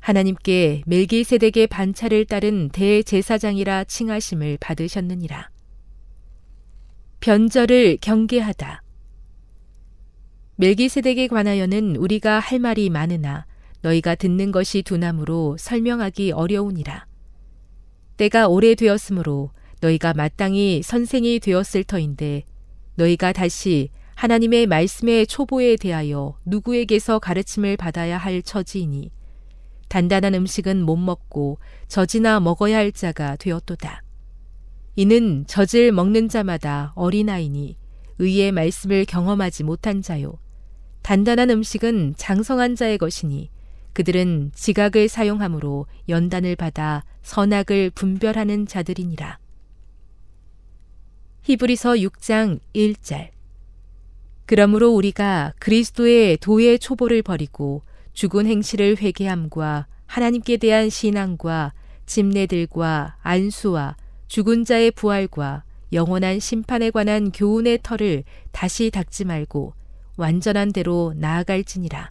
[0.00, 5.50] 하나님께 멜기세덱의 반차를 따른 대제사장이라 칭하심을 받으셨느니라.
[7.20, 8.82] 변절을 경계하다.
[10.56, 13.46] 멜기세덱에 관하여는 우리가 할 말이 많으나
[13.82, 17.06] 너희가 듣는 것이 두나무로 설명하기 어려우니라.
[18.16, 19.50] 때가 오래 되었으므로
[19.80, 22.44] 너희가 마땅히 선생이 되었을 터인데
[22.94, 23.90] 너희가 다시
[24.20, 29.10] 하나님의 말씀의 초보에 대하여 누구에게서 가르침을 받아야 할 처지이니
[29.88, 31.58] 단단한 음식은 못 먹고
[31.88, 34.02] 젖이나 먹어야 할 자가 되었도다.
[34.96, 37.78] 이는 젖을 먹는 자마다 어린아이니
[38.18, 40.34] 의의 말씀을 경험하지 못한 자요.
[41.00, 43.48] 단단한 음식은 장성한 자의 것이니
[43.94, 49.38] 그들은 지각을 사용함으로 연단을 받아 선악을 분별하는 자들이니라.
[51.40, 53.39] 히브리서 6장 1절
[54.50, 57.84] 그러므로 우리가 그리스도의 도의 초보를 버리고
[58.14, 61.72] 죽은 행실을 회개함과 하나님께 대한 신앙과
[62.04, 63.94] 집례들과 안수와
[64.26, 69.74] 죽은 자의 부활과 영원한 심판에 관한 교훈의 털을 다시 닦지 말고
[70.16, 72.10] 완전한 대로 나아갈지니라.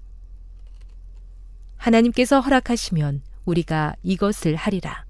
[1.76, 5.04] 하나님께서 허락하시면 우리가 이것을 하리라.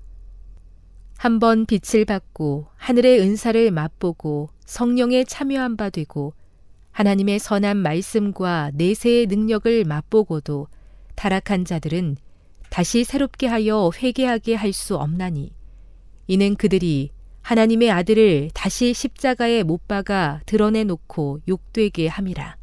[1.15, 6.33] 한번 빛을 받고 하늘의 은사를 맛보고 성령에 참여한 바 되고
[6.99, 10.67] 하나님의 선한 말씀과 내세의 능력을 맛보고도
[11.15, 12.17] 타락한 자들은
[12.69, 15.53] 다시 새롭게 하여 회개하게 할 수 없나니
[16.27, 22.57] 이는 그들이 하나님의 아들을 다시 십자가에 못 박아 드러내 놓고 욕되게 함이라.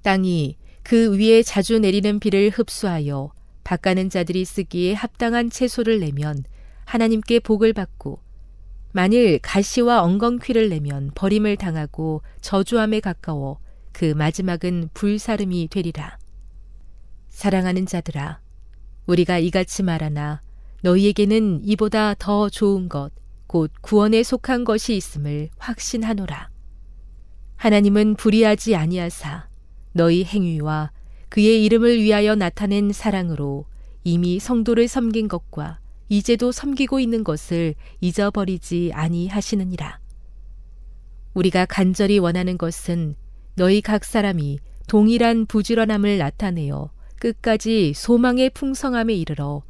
[0.00, 3.30] 땅이 그 위에 자주 내리는 비를 흡수하여
[3.62, 6.44] 밭가는 자들이 쓰기에 합당한 채소를 내면
[6.86, 8.20] 하나님께 복을 받고
[8.96, 13.58] 만일 가시와 엉겅퀴를 내면 버림을 당하고 저주함에 가까워
[13.90, 16.16] 그 마지막은 불사름이 되리라.
[17.28, 18.38] 사랑하는 자들아,
[19.06, 20.42] 우리가 이같이 말하나
[20.82, 23.10] 너희에게는 이보다 더 좋은 것,
[23.48, 26.50] 곧 구원에 속한 것이 있음을 확신하노라.
[27.56, 29.48] 하나님은 불의하지 아니하사
[29.90, 30.92] 너희 행위와
[31.30, 33.66] 그의 이름을 위하여 나타낸 사랑으로
[34.04, 39.98] 이미 성도를 섬긴 것과 이제도 섬기고 있는 것을 잊어버리지 아니하시느니라.
[41.34, 43.16] 우리가 간절히 원하는 것은
[43.56, 49.62] 너희 각 사람이 동일한 부지런함을 나타내어 끝까지 소망의 풍성함에 이르러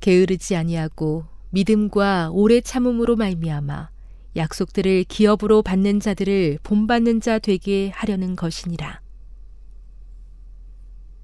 [0.00, 3.90] 게으르지 아니하고 믿음과 오래 참음으로 말미암아
[4.36, 9.00] 약속들을 기업으로 받는 자들을 본받는 자 되게 하려는 것이니라.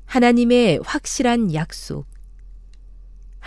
[0.06, 2.06] 하나님의 확실한 약속.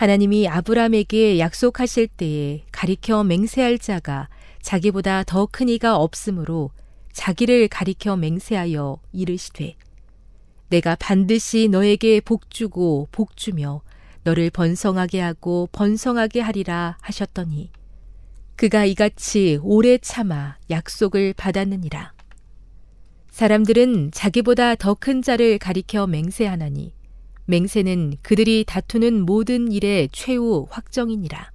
[0.00, 4.30] 하나님이 아브라함에게 약속하실 때에 가리켜 맹세할 자가
[4.62, 6.70] 자기보다 더 큰 이가 없으므로
[7.12, 9.76] 자기를 가리켜 맹세하여 이르시되
[10.70, 13.82] 내가 반드시 너에게 복주고 복주며
[14.24, 17.70] 너를 번성하게 하고 번성하게 하리라 하셨더니
[18.56, 22.14] 그가 이같이 오래 참아 약속을 받았느니라.
[23.30, 26.94] 사람들은 자기보다 더 큰 자를 가리켜 맹세하나니
[27.50, 31.50] 맹세는 그들이 다투는 모든 일의 최후 확정이니라.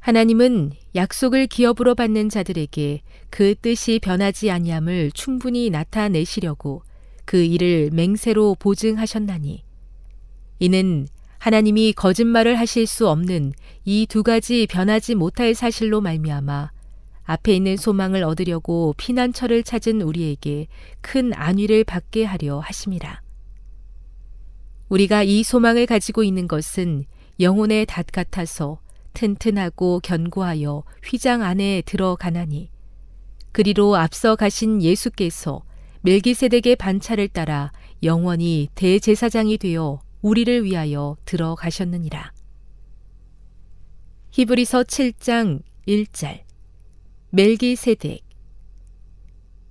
[0.00, 6.82] 하나님은 약속을 기업으로 받는 자들에게 그 뜻이 변하지 아니함을 충분히 나타내시려고
[7.24, 9.62] 그 일을 맹세로 보증하셨나니
[10.58, 11.06] 이는
[11.38, 13.52] 하나님이 거짓말을 하실 수 없는
[13.84, 16.70] 이 두 가지 변하지 못할 사실로 말미암아
[17.24, 20.68] 앞에 있는 소망을 얻으려고 피난처를 찾은 우리에게
[21.00, 23.23] 큰 안위를 받게 하려 하심이라.
[24.88, 27.04] 우리가 이 소망을 가지고 있는 것은
[27.40, 28.80] 영혼의 닷 같아서
[29.14, 32.70] 튼튼하고 견고하여 휘장 안에 들어가나니
[33.52, 35.62] 그리로 앞서 가신 예수께서
[36.02, 37.72] 멜기세덱의 반차를 따라
[38.02, 42.32] 영원히 대제사장이 되어 우리를 위하여 들어가셨느니라.
[44.32, 46.40] 히브리서 7장 1절
[47.30, 48.18] 멜기세덱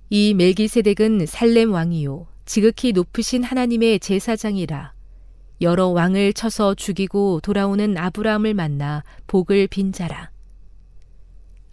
[0.08, 4.93] 이 멜기세덱은 살렘 왕이요 지극히 높으신 하나님의 제사장이라
[5.60, 10.30] 여러 왕을 쳐서 죽이고 돌아오는 아브라함을 만나 복을 빈 자라.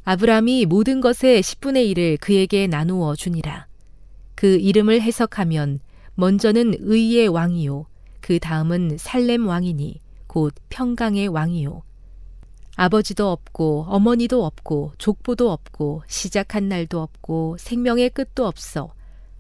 [0.04, 3.68] 아브라함이 모든 것의 10분의 1을 그에게 나누어 주니라.
[4.36, 5.80] 그 이름을 해석하면
[6.16, 7.86] 먼저는 의의 왕이요
[8.20, 11.84] 그 다음은 살렘 왕이니 곧 평강의 왕이요.
[12.76, 18.94] 아버지도 없고 어머니도 없고 족보도 없고 시작한 날도 없고 생명의 끝도 없어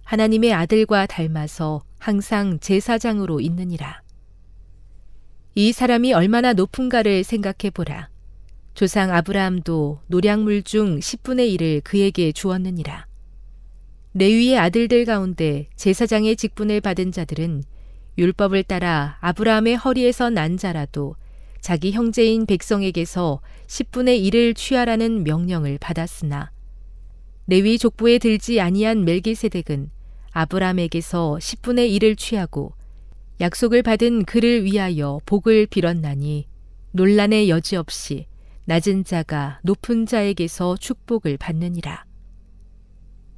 [0.04, 4.02] 하나님의 아들과 닮아서 항상 제사장으로 있느니라.
[5.54, 8.08] 이 사람이 얼마나 높은가를 생각해 보라.
[8.74, 13.06] 조상 아브라함도 노량물 중 10분의 1을 그에게 주었느니라.
[14.14, 17.64] 레위의 아들들 가운데 제사장의 직분을 받은 자들은
[18.18, 21.16] 율법을 따라 아브라함의 허리에서 난 자라도
[21.60, 26.52] 자기 형제인 백성에게서 10분의 1을 취하라는 명령을 받았으나
[27.48, 29.92] 레위 족보에 들지 아니한 멜기세덱은
[30.32, 32.74] 아브라함에게서 10분의 1을 취하고
[33.42, 36.46] 약속을 받은 그를 위하여 복을 빌었나니
[36.92, 38.28] 논란의 여지 없이
[38.66, 42.06] 낮은 자가 높은 자에게서 축복을 받느니라.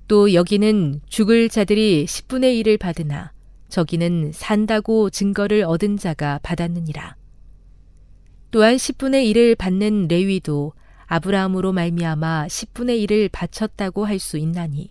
[0.10, 3.32] 또 여기는 죽을 자들이 10분의 1을 받으나
[3.70, 7.16] 저기는 산다고 증거를 얻은 자가 받았느니라.
[8.52, 10.74] 또한 10분의 1을 받는 레위도
[11.06, 14.90] 아브라함으로 말미암아 10분의 1을 바쳤다고 할 수 있나니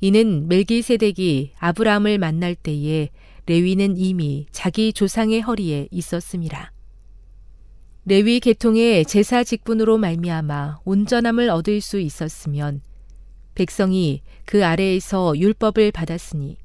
[0.00, 3.08] 이는 멜기세덱이 아브라함을 만날 때에
[3.48, 6.70] 레위는 이미 자기 조상의 허리에 있었음이라.
[8.04, 12.82] 레위 계통의 제사 직분으로 말미암아 온전함을 얻을 수 있었으면
[13.54, 16.58] 백성이 그 아래에서 율법을 받았으니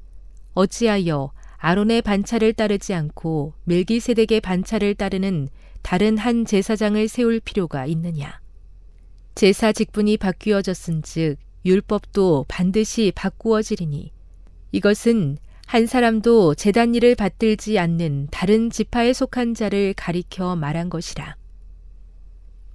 [0.52, 5.48] 어찌하여 아론의 반차를 따르지 않고 멜기세덱의 반차를 따르는
[5.80, 8.40] 다른 한 제사장을 세울 필요가 있느냐.
[9.34, 14.12] 제사 직분이 바뀌어졌은즉 율법도 반드시 바꾸어지리니
[14.72, 21.36] 이것은 한 사람도 재단 일을 받들지 않는 다른 지파에 속한 자를 가리켜 말한 것이라.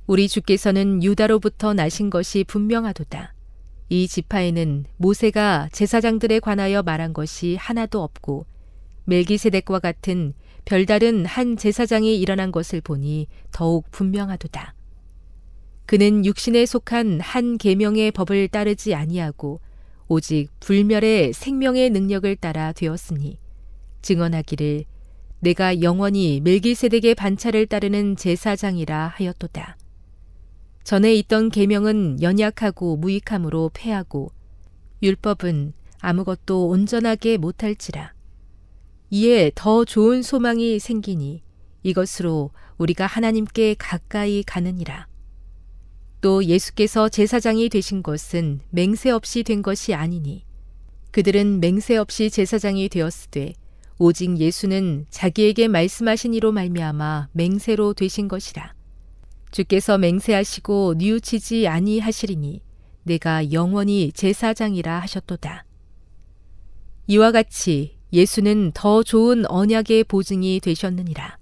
[0.08, 3.34] 우리 주께서는 유다로부터 나신 것이 분명하도다.
[3.90, 8.46] 이 지파에는 모세가 제사장들에 관하여 말한 것이 하나도 없고
[9.06, 10.34] 멜기세덱과 같은
[10.66, 14.76] 별다른 한 제사장이 일어난 것을 보니 더욱 분명하도다.
[15.86, 19.60] 그는 육신에 속한 한 계명의 법을 따르지 아니하고
[20.12, 23.38] 오직 불멸의 생명의 능력을 따라 되었으니
[24.01, 24.86] 증언하기를
[25.41, 29.78] 내가 영원히 멜기세덱의 반차를 따르는 제사장이라 하였도다.
[30.84, 34.32] 전에 있던 계명은 연약하고 무익함으로 패하고
[35.03, 38.14] 율법은 아무것도 온전하게 못할지라.
[39.12, 41.43] 이에 더 좋은 소망이 생기니
[41.84, 42.49] 이것으로
[42.80, 45.07] 우리가 하나님께 가까이 가느니라.
[46.22, 50.43] 또 예수께서 제사장이 되신 것은 맹세 없이 된 것이 아니니
[51.11, 53.53] 그들은 맹세 없이 제사장이 되었으되
[53.97, 58.74] 오직 예수는 자기에게 말씀하신 이로 말미암아 맹세로 되신 것이라.
[59.51, 62.61] 주께서 맹세하시고 뉘우치지 아니하시리니
[63.03, 65.65] 내가 영원히 제사장이라 하셨도다.
[67.07, 71.38] 이와 같이 예수는 더 좋은 언약의 보증이 되셨느니라.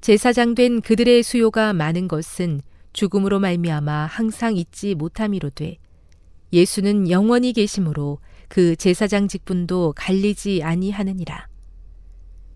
[0.00, 2.60] 제사장 된 그들의 수요가 많은 것은
[2.94, 5.76] 죽음으로 말미암아 항상 잊지 못함이로돼
[6.52, 11.48] 예수는 영원히 계심으로 그 제사장 직분도 갈리지 아니하느니라.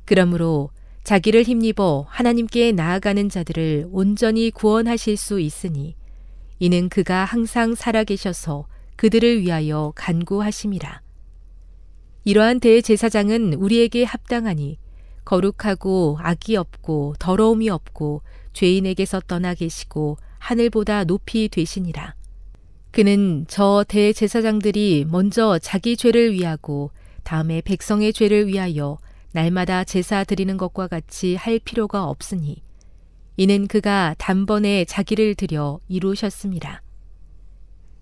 [0.04, 0.70] 그러므로
[1.02, 5.96] 자기를 힘입어 하나님께 나아가는 자들을 온전히 구원하실 수 있으니
[6.60, 8.66] 이는 그가 항상 살아계셔서
[8.96, 11.02] 그들을 위하여 간구하심이라.
[12.24, 14.78] 이러한 대제사장은 우리에게 합당하니
[15.24, 18.22] 거룩하고 악이 없고 더러움이 없고
[18.52, 22.14] 죄인에게서 떠나 계시고 하늘보다 높이 되시니라.
[22.90, 26.90] 그는 저 대제사장들이 먼저 자기 죄를 위하고
[27.22, 28.98] 다음에 백성의 죄를 위하여
[29.32, 32.62] 날마다 제사 드리는 것과 같이 할 필요가 없으니
[33.36, 36.82] 이는 그가 단번에 자기를 들여 이루셨습니다.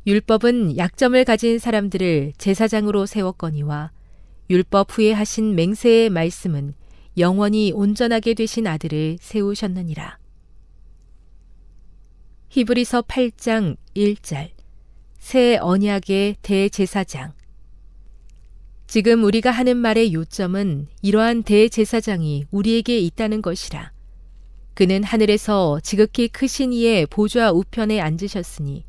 [0.07, 3.91] 율법은 약점을 가진 사람들을 제사장으로 세웠거니와
[4.49, 6.75] 율법 후에 하신 맹세의 말씀은
[7.19, 10.19] 영원히 온전하게 되신 아들을 세우셨느니라.
[12.57, 14.49] 히브리서 8장 1절
[15.19, 17.35] 새 언약의 대제사장
[18.87, 23.93] 지금 우리가 하는 말의 요점은 이러한 대제사장이 우리에게 있다는 것이라.
[24.73, 28.87] 그는 하늘에서 지극히 크신 이의 보좌 우편에 앉으셨으니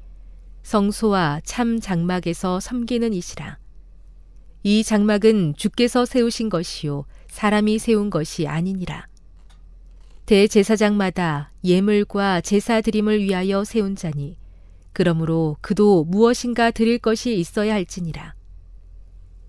[0.63, 3.57] 성소와 참 장막에서 섬기는 이시라.
[4.63, 9.07] 이 장막은 주께서 세우신 것이요 사람이 세운 것이 아니니라.
[10.27, 14.37] 대제사장마다 예물과 제사 드림을 위하여 세운 자니
[14.91, 18.35] 그러므로 그도 무엇인가 드릴 것이 있어야 할지니라.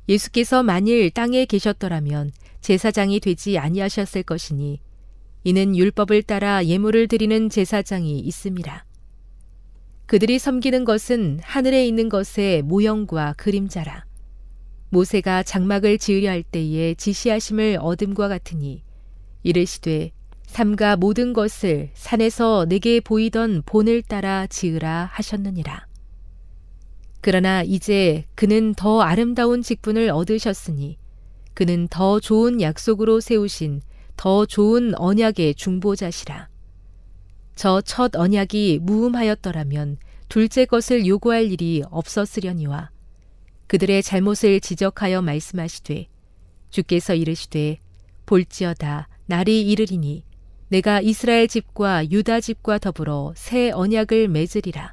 [0.09, 4.81] 예수께서 만일 땅에 계셨더라면 제사장이 되지 아니하셨을 것이니
[5.43, 8.85] 이는 율법을 따라 예물을 드리는 제사장이 있음이라.
[10.07, 14.05] 그들이 섬기는 것은 하늘에 있는 것의 모형과 그림자라.
[14.91, 18.85] 모세가 장막을 지으려 할 때에 지시하심을 얻음과 같으니
[19.43, 20.13] 이르시되
[20.49, 25.87] 삼가 모든 것을 산에서 내게 보이던 본을 따라 지으라 하셨느니라.
[27.21, 30.97] 그러나 이제 그는 더 아름다운 직분을 얻으셨으니
[31.55, 33.83] 그는 더 좋은 약속으로 세우신
[34.17, 36.49] 더 좋은 언약의 중보자시라.
[37.55, 42.91] 저 첫 언약이 무음하였더라면 둘째 것을 요구할 일이 없었으려니와
[43.67, 46.07] 그들의 잘못을 지적하여 말씀하시되
[46.71, 47.79] 주께서 이르시되
[48.27, 50.28] 볼지어다 날이 이르리니
[50.69, 54.93] 내가 이스라엘 집과 유다 집과 더불어 새 언약을 맺으리라.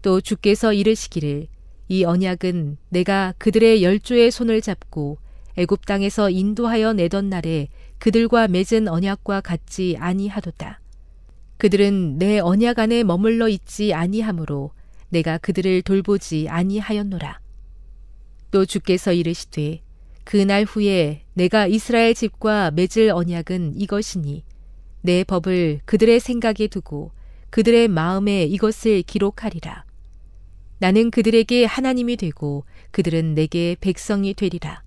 [0.00, 1.48] 또 주께서 이르시기를
[1.88, 5.18] 이 언약은 내가 그들의 열조의 손을 잡고
[5.56, 7.68] 애굽 땅에서 인도하여 내던 날에
[7.98, 10.80] 그들과 맺은 언약과 같지 아니하도다.
[11.58, 14.70] 그들은 내 언약 안에 머물러 있지 아니하므로
[15.08, 17.40] 내가 그들을 돌보지 아니하였노라.
[18.52, 19.82] 또 주께서 이르시되
[20.22, 24.44] 그날 후에 내가 이스라엘 집과 맺을 언약은 이것이니
[25.02, 27.12] 내 법을 그들의 생각에 두고
[27.50, 29.84] 그들의 마음에 이것을 기록하리라.
[30.78, 34.82] 나는 그들에게 하나님이 되고 그들은 내게 백성이 되리라.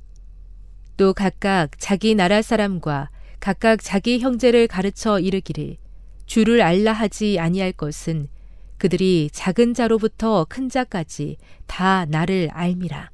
[0.98, 3.10] 또 각각 자기 나라 사람과
[3.40, 5.78] 각각 자기 형제를 가르쳐 이르기를
[6.26, 8.28] 주를 알라 하지 아니할 것은
[8.78, 11.38] 그들이 작은 자로부터 큰 자까지
[11.68, 13.12] 다 나를 알미라.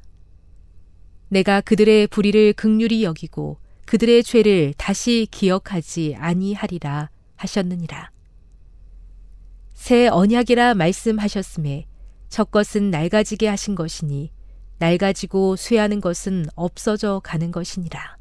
[1.30, 3.58] 내가 그들의 불의를 극률이 여기고
[3.90, 8.12] 그들의 죄를 다시 기억하지 아니하리라 하셨느니라.
[9.74, 11.88] 새 언약이라 말씀하셨음에
[12.30, 14.32] 첫 것은 낡아지게 하신 것이니
[14.78, 18.20] 낡아지고 쇠하는 것은 없어져 가는 것이니라.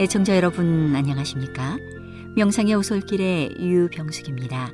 [0.00, 1.76] 애청자 여러분 안녕하십니까?
[2.34, 4.72] 명상의 오솔길의 유병숙입니다.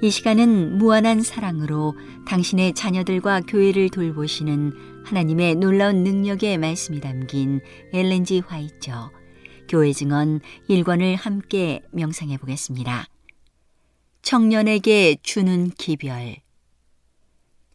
[0.00, 7.60] 이 시간은 무한한 사랑으로 당신의 자녀들과 교회를 돌보시는 하나님의 놀라운 능력의 말씀이 담긴
[7.92, 9.10] 엘렌지 화이처
[9.68, 10.38] 교회 증언
[10.70, 13.06] 1권을 함께 명상해 보겠습니다.
[14.22, 16.36] 청년에게 주는 기별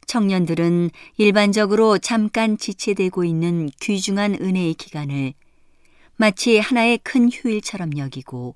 [0.08, 5.34] 청년들은 일반적으로 잠깐 지체되고 있는 귀중한 은혜의 기간을
[6.24, 8.56] 마치 하나의 큰 휴일처럼 여기고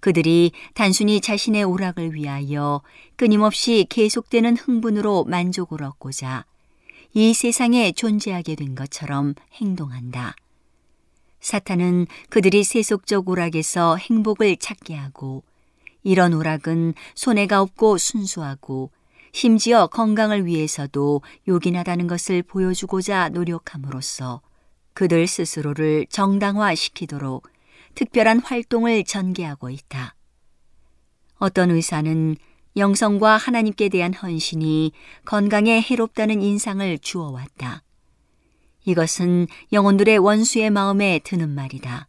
[0.00, 2.82] 그들이 단순히 자신의 오락을 위하여
[3.16, 6.44] 끊임없이 계속되는 흥분으로 만족을 얻고자
[7.14, 10.34] 이 세상에 존재하게 된 것처럼 행동한다.
[11.40, 15.42] 사탄은 그들이 세속적 오락에서 행복을 찾게 하고
[16.02, 18.90] 이런 오락은 손해가 없고 순수하고
[19.32, 24.42] 심지어 건강을 위해서도 요긴하다는 것을 보여주고자 노력함으로써
[25.00, 27.48] 그들 스스로를 정당화시키도록
[27.94, 30.14] 특별한 활동을 전개하고 있다.
[31.36, 32.36] 어떤 의사는
[32.76, 34.92] 영성과 하나님께 대한 헌신이
[35.24, 37.82] 건강에 해롭다는 인상을 주어왔다.
[38.84, 42.06] 이것은 영혼들의 원수의 마음에 드는 말이다.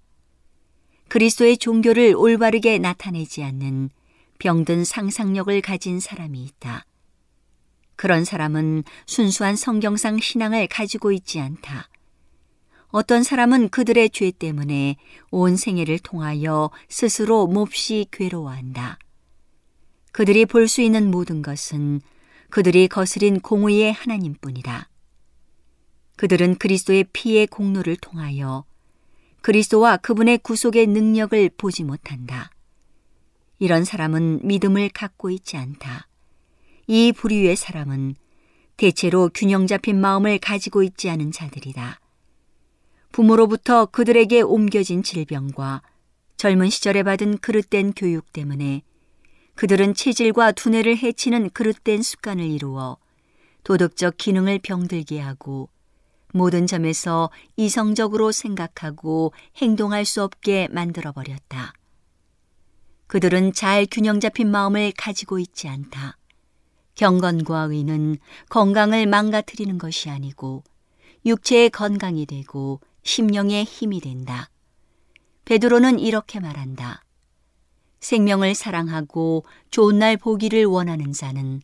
[1.08, 3.90] 그리스도의 종교를 올바르게 나타내지 않는
[4.38, 6.86] 병든 상상력을 가진 사람이 있다.
[7.96, 11.88] 그런 사람은 순수한 성경상 신앙을 가지고 있지 않다.
[12.92, 14.98] 어떤 사람은 그들의 죄 때문에
[15.32, 19.00] 온 생애를 통하여 스스로 몹시 괴로워한다.
[20.12, 22.02] 그들이 볼 수 있는 모든 것은
[22.50, 24.90] 그들이 거스린 공의의 하나님뿐이다.
[26.18, 28.66] 그들은 그리스도의 피의 공로를 통하여
[29.42, 32.52] 그리스도와 그분의 구속의 능력을 보지 못한다.
[33.58, 36.08] 이런 사람은 믿음을 갖고 있지 않다.
[36.88, 38.16] 이 부류의 사람은
[38.76, 42.00] 대체로 균형 잡힌 마음을 가지고 있지 않은 자들이다.
[43.12, 45.82] 부모로부터 그들에게 옮겨진 질병과
[46.38, 48.84] 젊은 시절에 받은 그릇된 교육 때문에
[49.56, 52.98] 그들은 체질과 두뇌를 해치는 그릇된 습관을 이루어
[53.64, 55.70] 도덕적 기능을 병들게 하고
[56.34, 61.74] 모든 점에서 이성적으로 생각하고 행동할 수 없게 만들어버렸다.
[63.08, 66.18] 그들은 잘 균형 잡힌 마음을 가지고 있지 않다.
[66.96, 68.18] 경건과 의는
[68.50, 70.64] 건강을 망가뜨리는 것이 아니고
[71.26, 74.50] 육체의 건강이 되고 심령의 힘이 된다.
[75.46, 77.04] 베드로는 이렇게 말한다.
[78.00, 81.62] 생명을 사랑하고 좋은 날 보기를 원하는 자는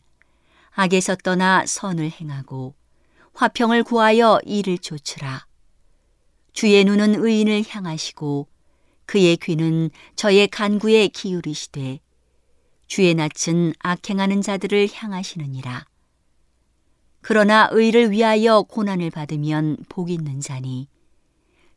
[0.70, 2.74] 악에서 떠나 선을 행하고
[3.34, 5.46] 화평을 구하여 이를 조치라.
[6.52, 8.48] 주의 눈은 의인을 향하시고
[9.06, 12.00] 그의 귀는 저의 간구에 기울이시되
[12.86, 15.86] 주의 낯은 악행하는 자들을 향하시느니라.
[17.20, 20.88] 그러나 의를 위하여 고난을 받으면 복 있는 자니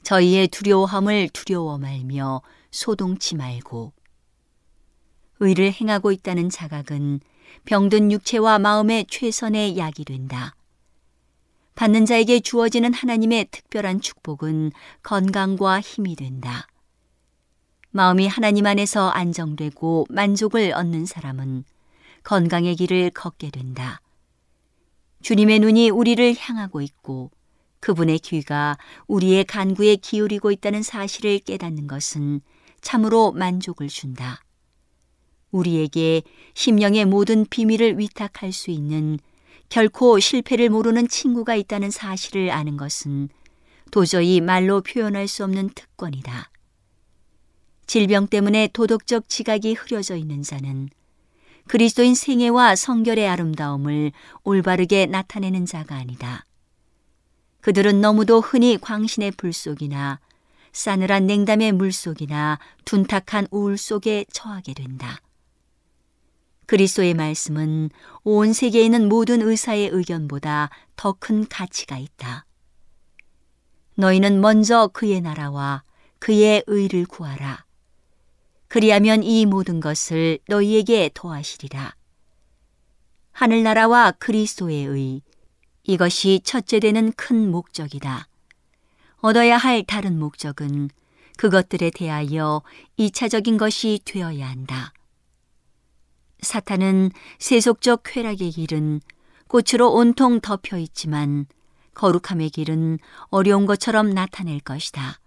[0.03, 2.41] 저희의 두려워함을 두려워 말며
[2.71, 3.93] 소동치 말고
[5.39, 7.19] 의를 행하고 있다는 자각은
[7.65, 10.55] 병든 육체와 마음의 최선의 약이 된다.
[11.75, 14.71] 받는 자에게 주어지는 하나님의 특별한 축복은
[15.03, 16.67] 건강과 힘이 된다.
[17.91, 21.63] 마음이 하나님 안에서 안정되고 만족을 얻는 사람은
[22.23, 23.99] 건강의 길을 걷게 된다.
[25.21, 27.31] 주님의 눈이 우리를 향하고 있고
[27.81, 28.77] 그분의 귀가
[29.07, 32.41] 우리의 간구에 기울이고 있다는 사실을 깨닫는 것은
[32.79, 34.41] 참으로 만족을 준다.
[35.51, 36.21] 우리에게
[36.53, 39.19] 심령의 모든 비밀을 위탁할 수 있는
[39.67, 43.29] 결코 실패를 모르는 친구가 있다는 사실을 아는 것은
[43.91, 46.49] 도저히 말로 표현할 수 없는 특권이다.
[47.87, 50.89] 질병 때문에 도덕적 지각이 흐려져 있는 자는
[51.67, 54.11] 그리스도인 생애와 성결의 아름다움을
[54.43, 56.45] 올바르게 나타내는 자가 아니다.
[57.61, 60.19] 그들은 너무도 흔히 광신의 불 속이나
[60.73, 65.21] 싸늘한 냉담의 물 속이나 둔탁한 우울 속에 처하게 된다.
[66.65, 67.89] 그리스도의 말씀은
[68.23, 72.45] 온 세계에 있는 모든 의사의 의견보다 더 큰 가치가 있다.
[73.95, 75.83] 너희는 먼저 그의 나라와
[76.19, 77.65] 그의 의를 구하라.
[78.69, 81.93] 그리하면 이 모든 것을 너희에게 도하시리라.
[83.33, 85.21] 하늘나라와 그리스도의 의,
[85.91, 88.29] 이것이 첫째 되는 큰 목적이다.
[89.17, 90.89] 얻어야 할 다른 목적은
[91.35, 92.61] 그것들에 대하여
[92.95, 94.93] 이차적인 것이 되어야 한다.
[96.39, 99.01] 사탄은 세속적 쾌락의 길은
[99.49, 101.45] 꽃으로 온통 덮여 있지만
[101.93, 105.19] 거룩함의 길은 어려운 것처럼 나타낼 것이다.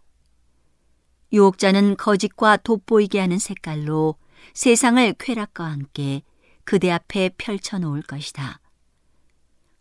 [1.35, 4.15] 유혹자는 거짓과 돋보이게 하는 색깔로
[4.55, 6.23] 세상을 쾌락과 함께
[6.65, 8.61] 그대 앞에 펼쳐 놓을 것이다.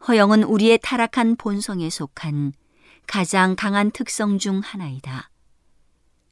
[0.07, 2.53] 허영은 우리의 타락한 본성에 속한
[3.07, 5.29] 가장 강한 특성 중 하나이다.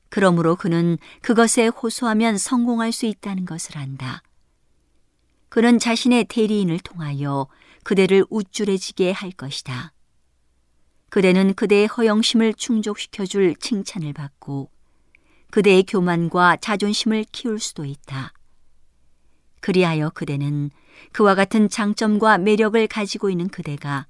[0.10, 4.22] 그러므로 그는 그것에 호소하면 성공할 수 있다는 것을 안다.
[5.48, 7.48] 그는 자신의 대리인을 통하여
[7.84, 9.94] 그대를 우쭐해지게 할 것이다.
[11.10, 14.70] 그대는 그대의 허영심을 충족시켜줄 칭찬을 받고
[15.50, 18.34] 그대의 교만과 자존심을 키울 수도 있다.
[19.62, 20.72] 그리하여 그대는
[21.14, 24.06] 그와 같은 장점과 매력을 가지고 있는 그대가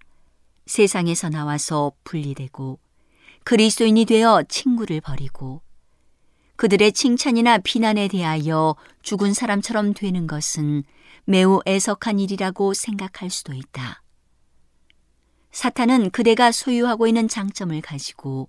[0.65, 2.79] 세상에서 나와서 분리되고
[3.43, 5.61] 그리스도인이 되어 친구를 버리고
[6.55, 10.83] 그들의 칭찬이나 비난에 대하여 죽은 사람처럼 되는 것은
[11.25, 14.03] 매우 애석한 일이라고 생각할 수도 있다.
[15.51, 18.47] 사탄은 그대가 소유하고 있는 장점을 가지고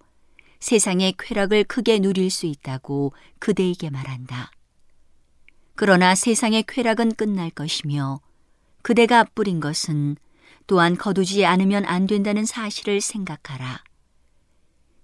[0.61, 4.51] 세상의 쾌락을 크게 누릴 수 있다고 그대에게 말한다.
[5.75, 8.21] 그러나 세상의 쾌락은 끝날 것이며
[8.83, 10.17] 그대가 뿌린 것은
[10.67, 13.83] 또한 거두지 않으면 안 된다는 사실을 생각하라.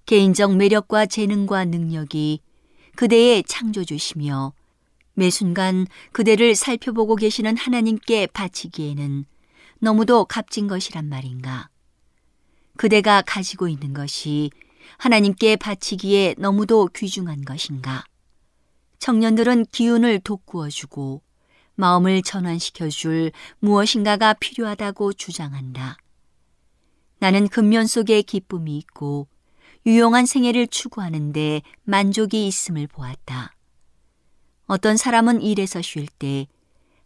[0.06, 2.40] 개인적 매력과 재능과 능력이
[2.96, 4.52] 그대의 창조주시며
[5.14, 9.24] 매 순간 그대를 살펴보고 계시는 하나님께 바치기에는
[9.80, 11.68] 너무도 값진 것이란 말인가.
[12.76, 14.50] 그대가 가지고 있는 것이
[14.96, 18.04] 하나님께 바치기에 너무도 귀중한 것인가.
[18.98, 21.22] 청년들은 기운을 돋구어주고
[21.74, 25.96] 마음을 전환시켜줄 무엇인가가 필요하다고 주장한다.
[27.20, 29.28] 나는 근면 속에 기쁨이 있고
[29.86, 33.54] 유용한 생애를 추구하는데 만족이 있음을 보았다.
[34.66, 36.46] 어떤 사람은 일에서 쉴 때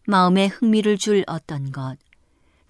[0.06, 1.96] 마음에 흥미를 줄 어떤 것,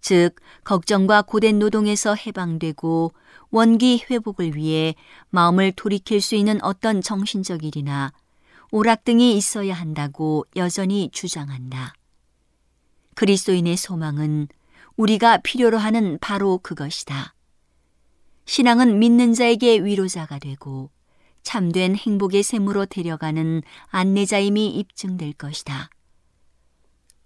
[0.03, 3.13] 즉, 걱정과 고된 노동에서 해방되고
[3.51, 4.95] 원기 회복을 위해
[5.31, 8.13] 마음을 돌이킬 수 있는 어떤 정신적 일이나
[8.73, 11.93] 오락등이 있어야 한다고 여전히 주장한다.
[13.15, 14.49] 그리스도인의 소망은
[14.97, 17.35] 우리가 필요로 하는 바로 그것이다.
[18.47, 20.91] 신앙은 믿는 자에게 위로자가 되고
[21.43, 23.61] 참된 행복의 샘으로 데려가는
[23.91, 25.91] 안내자임이 입증될 것이다.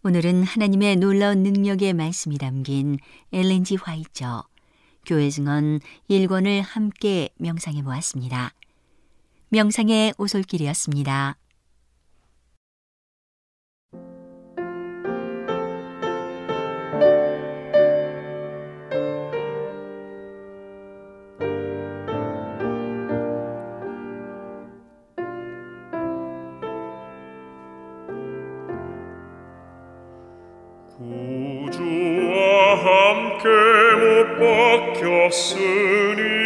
[0.02, 2.98] 오늘은 하나님의 놀라운 능력의 말씀이 담긴
[3.32, 4.42] 엘렌지 화이처
[5.04, 5.78] 교회 증언
[6.10, 8.52] 1권을 함께 명상해 보았습니다.
[9.56, 11.38] 명상의 오솔길이었습니다.
[31.72, 33.38] 주만
[34.36, 36.45] 봅니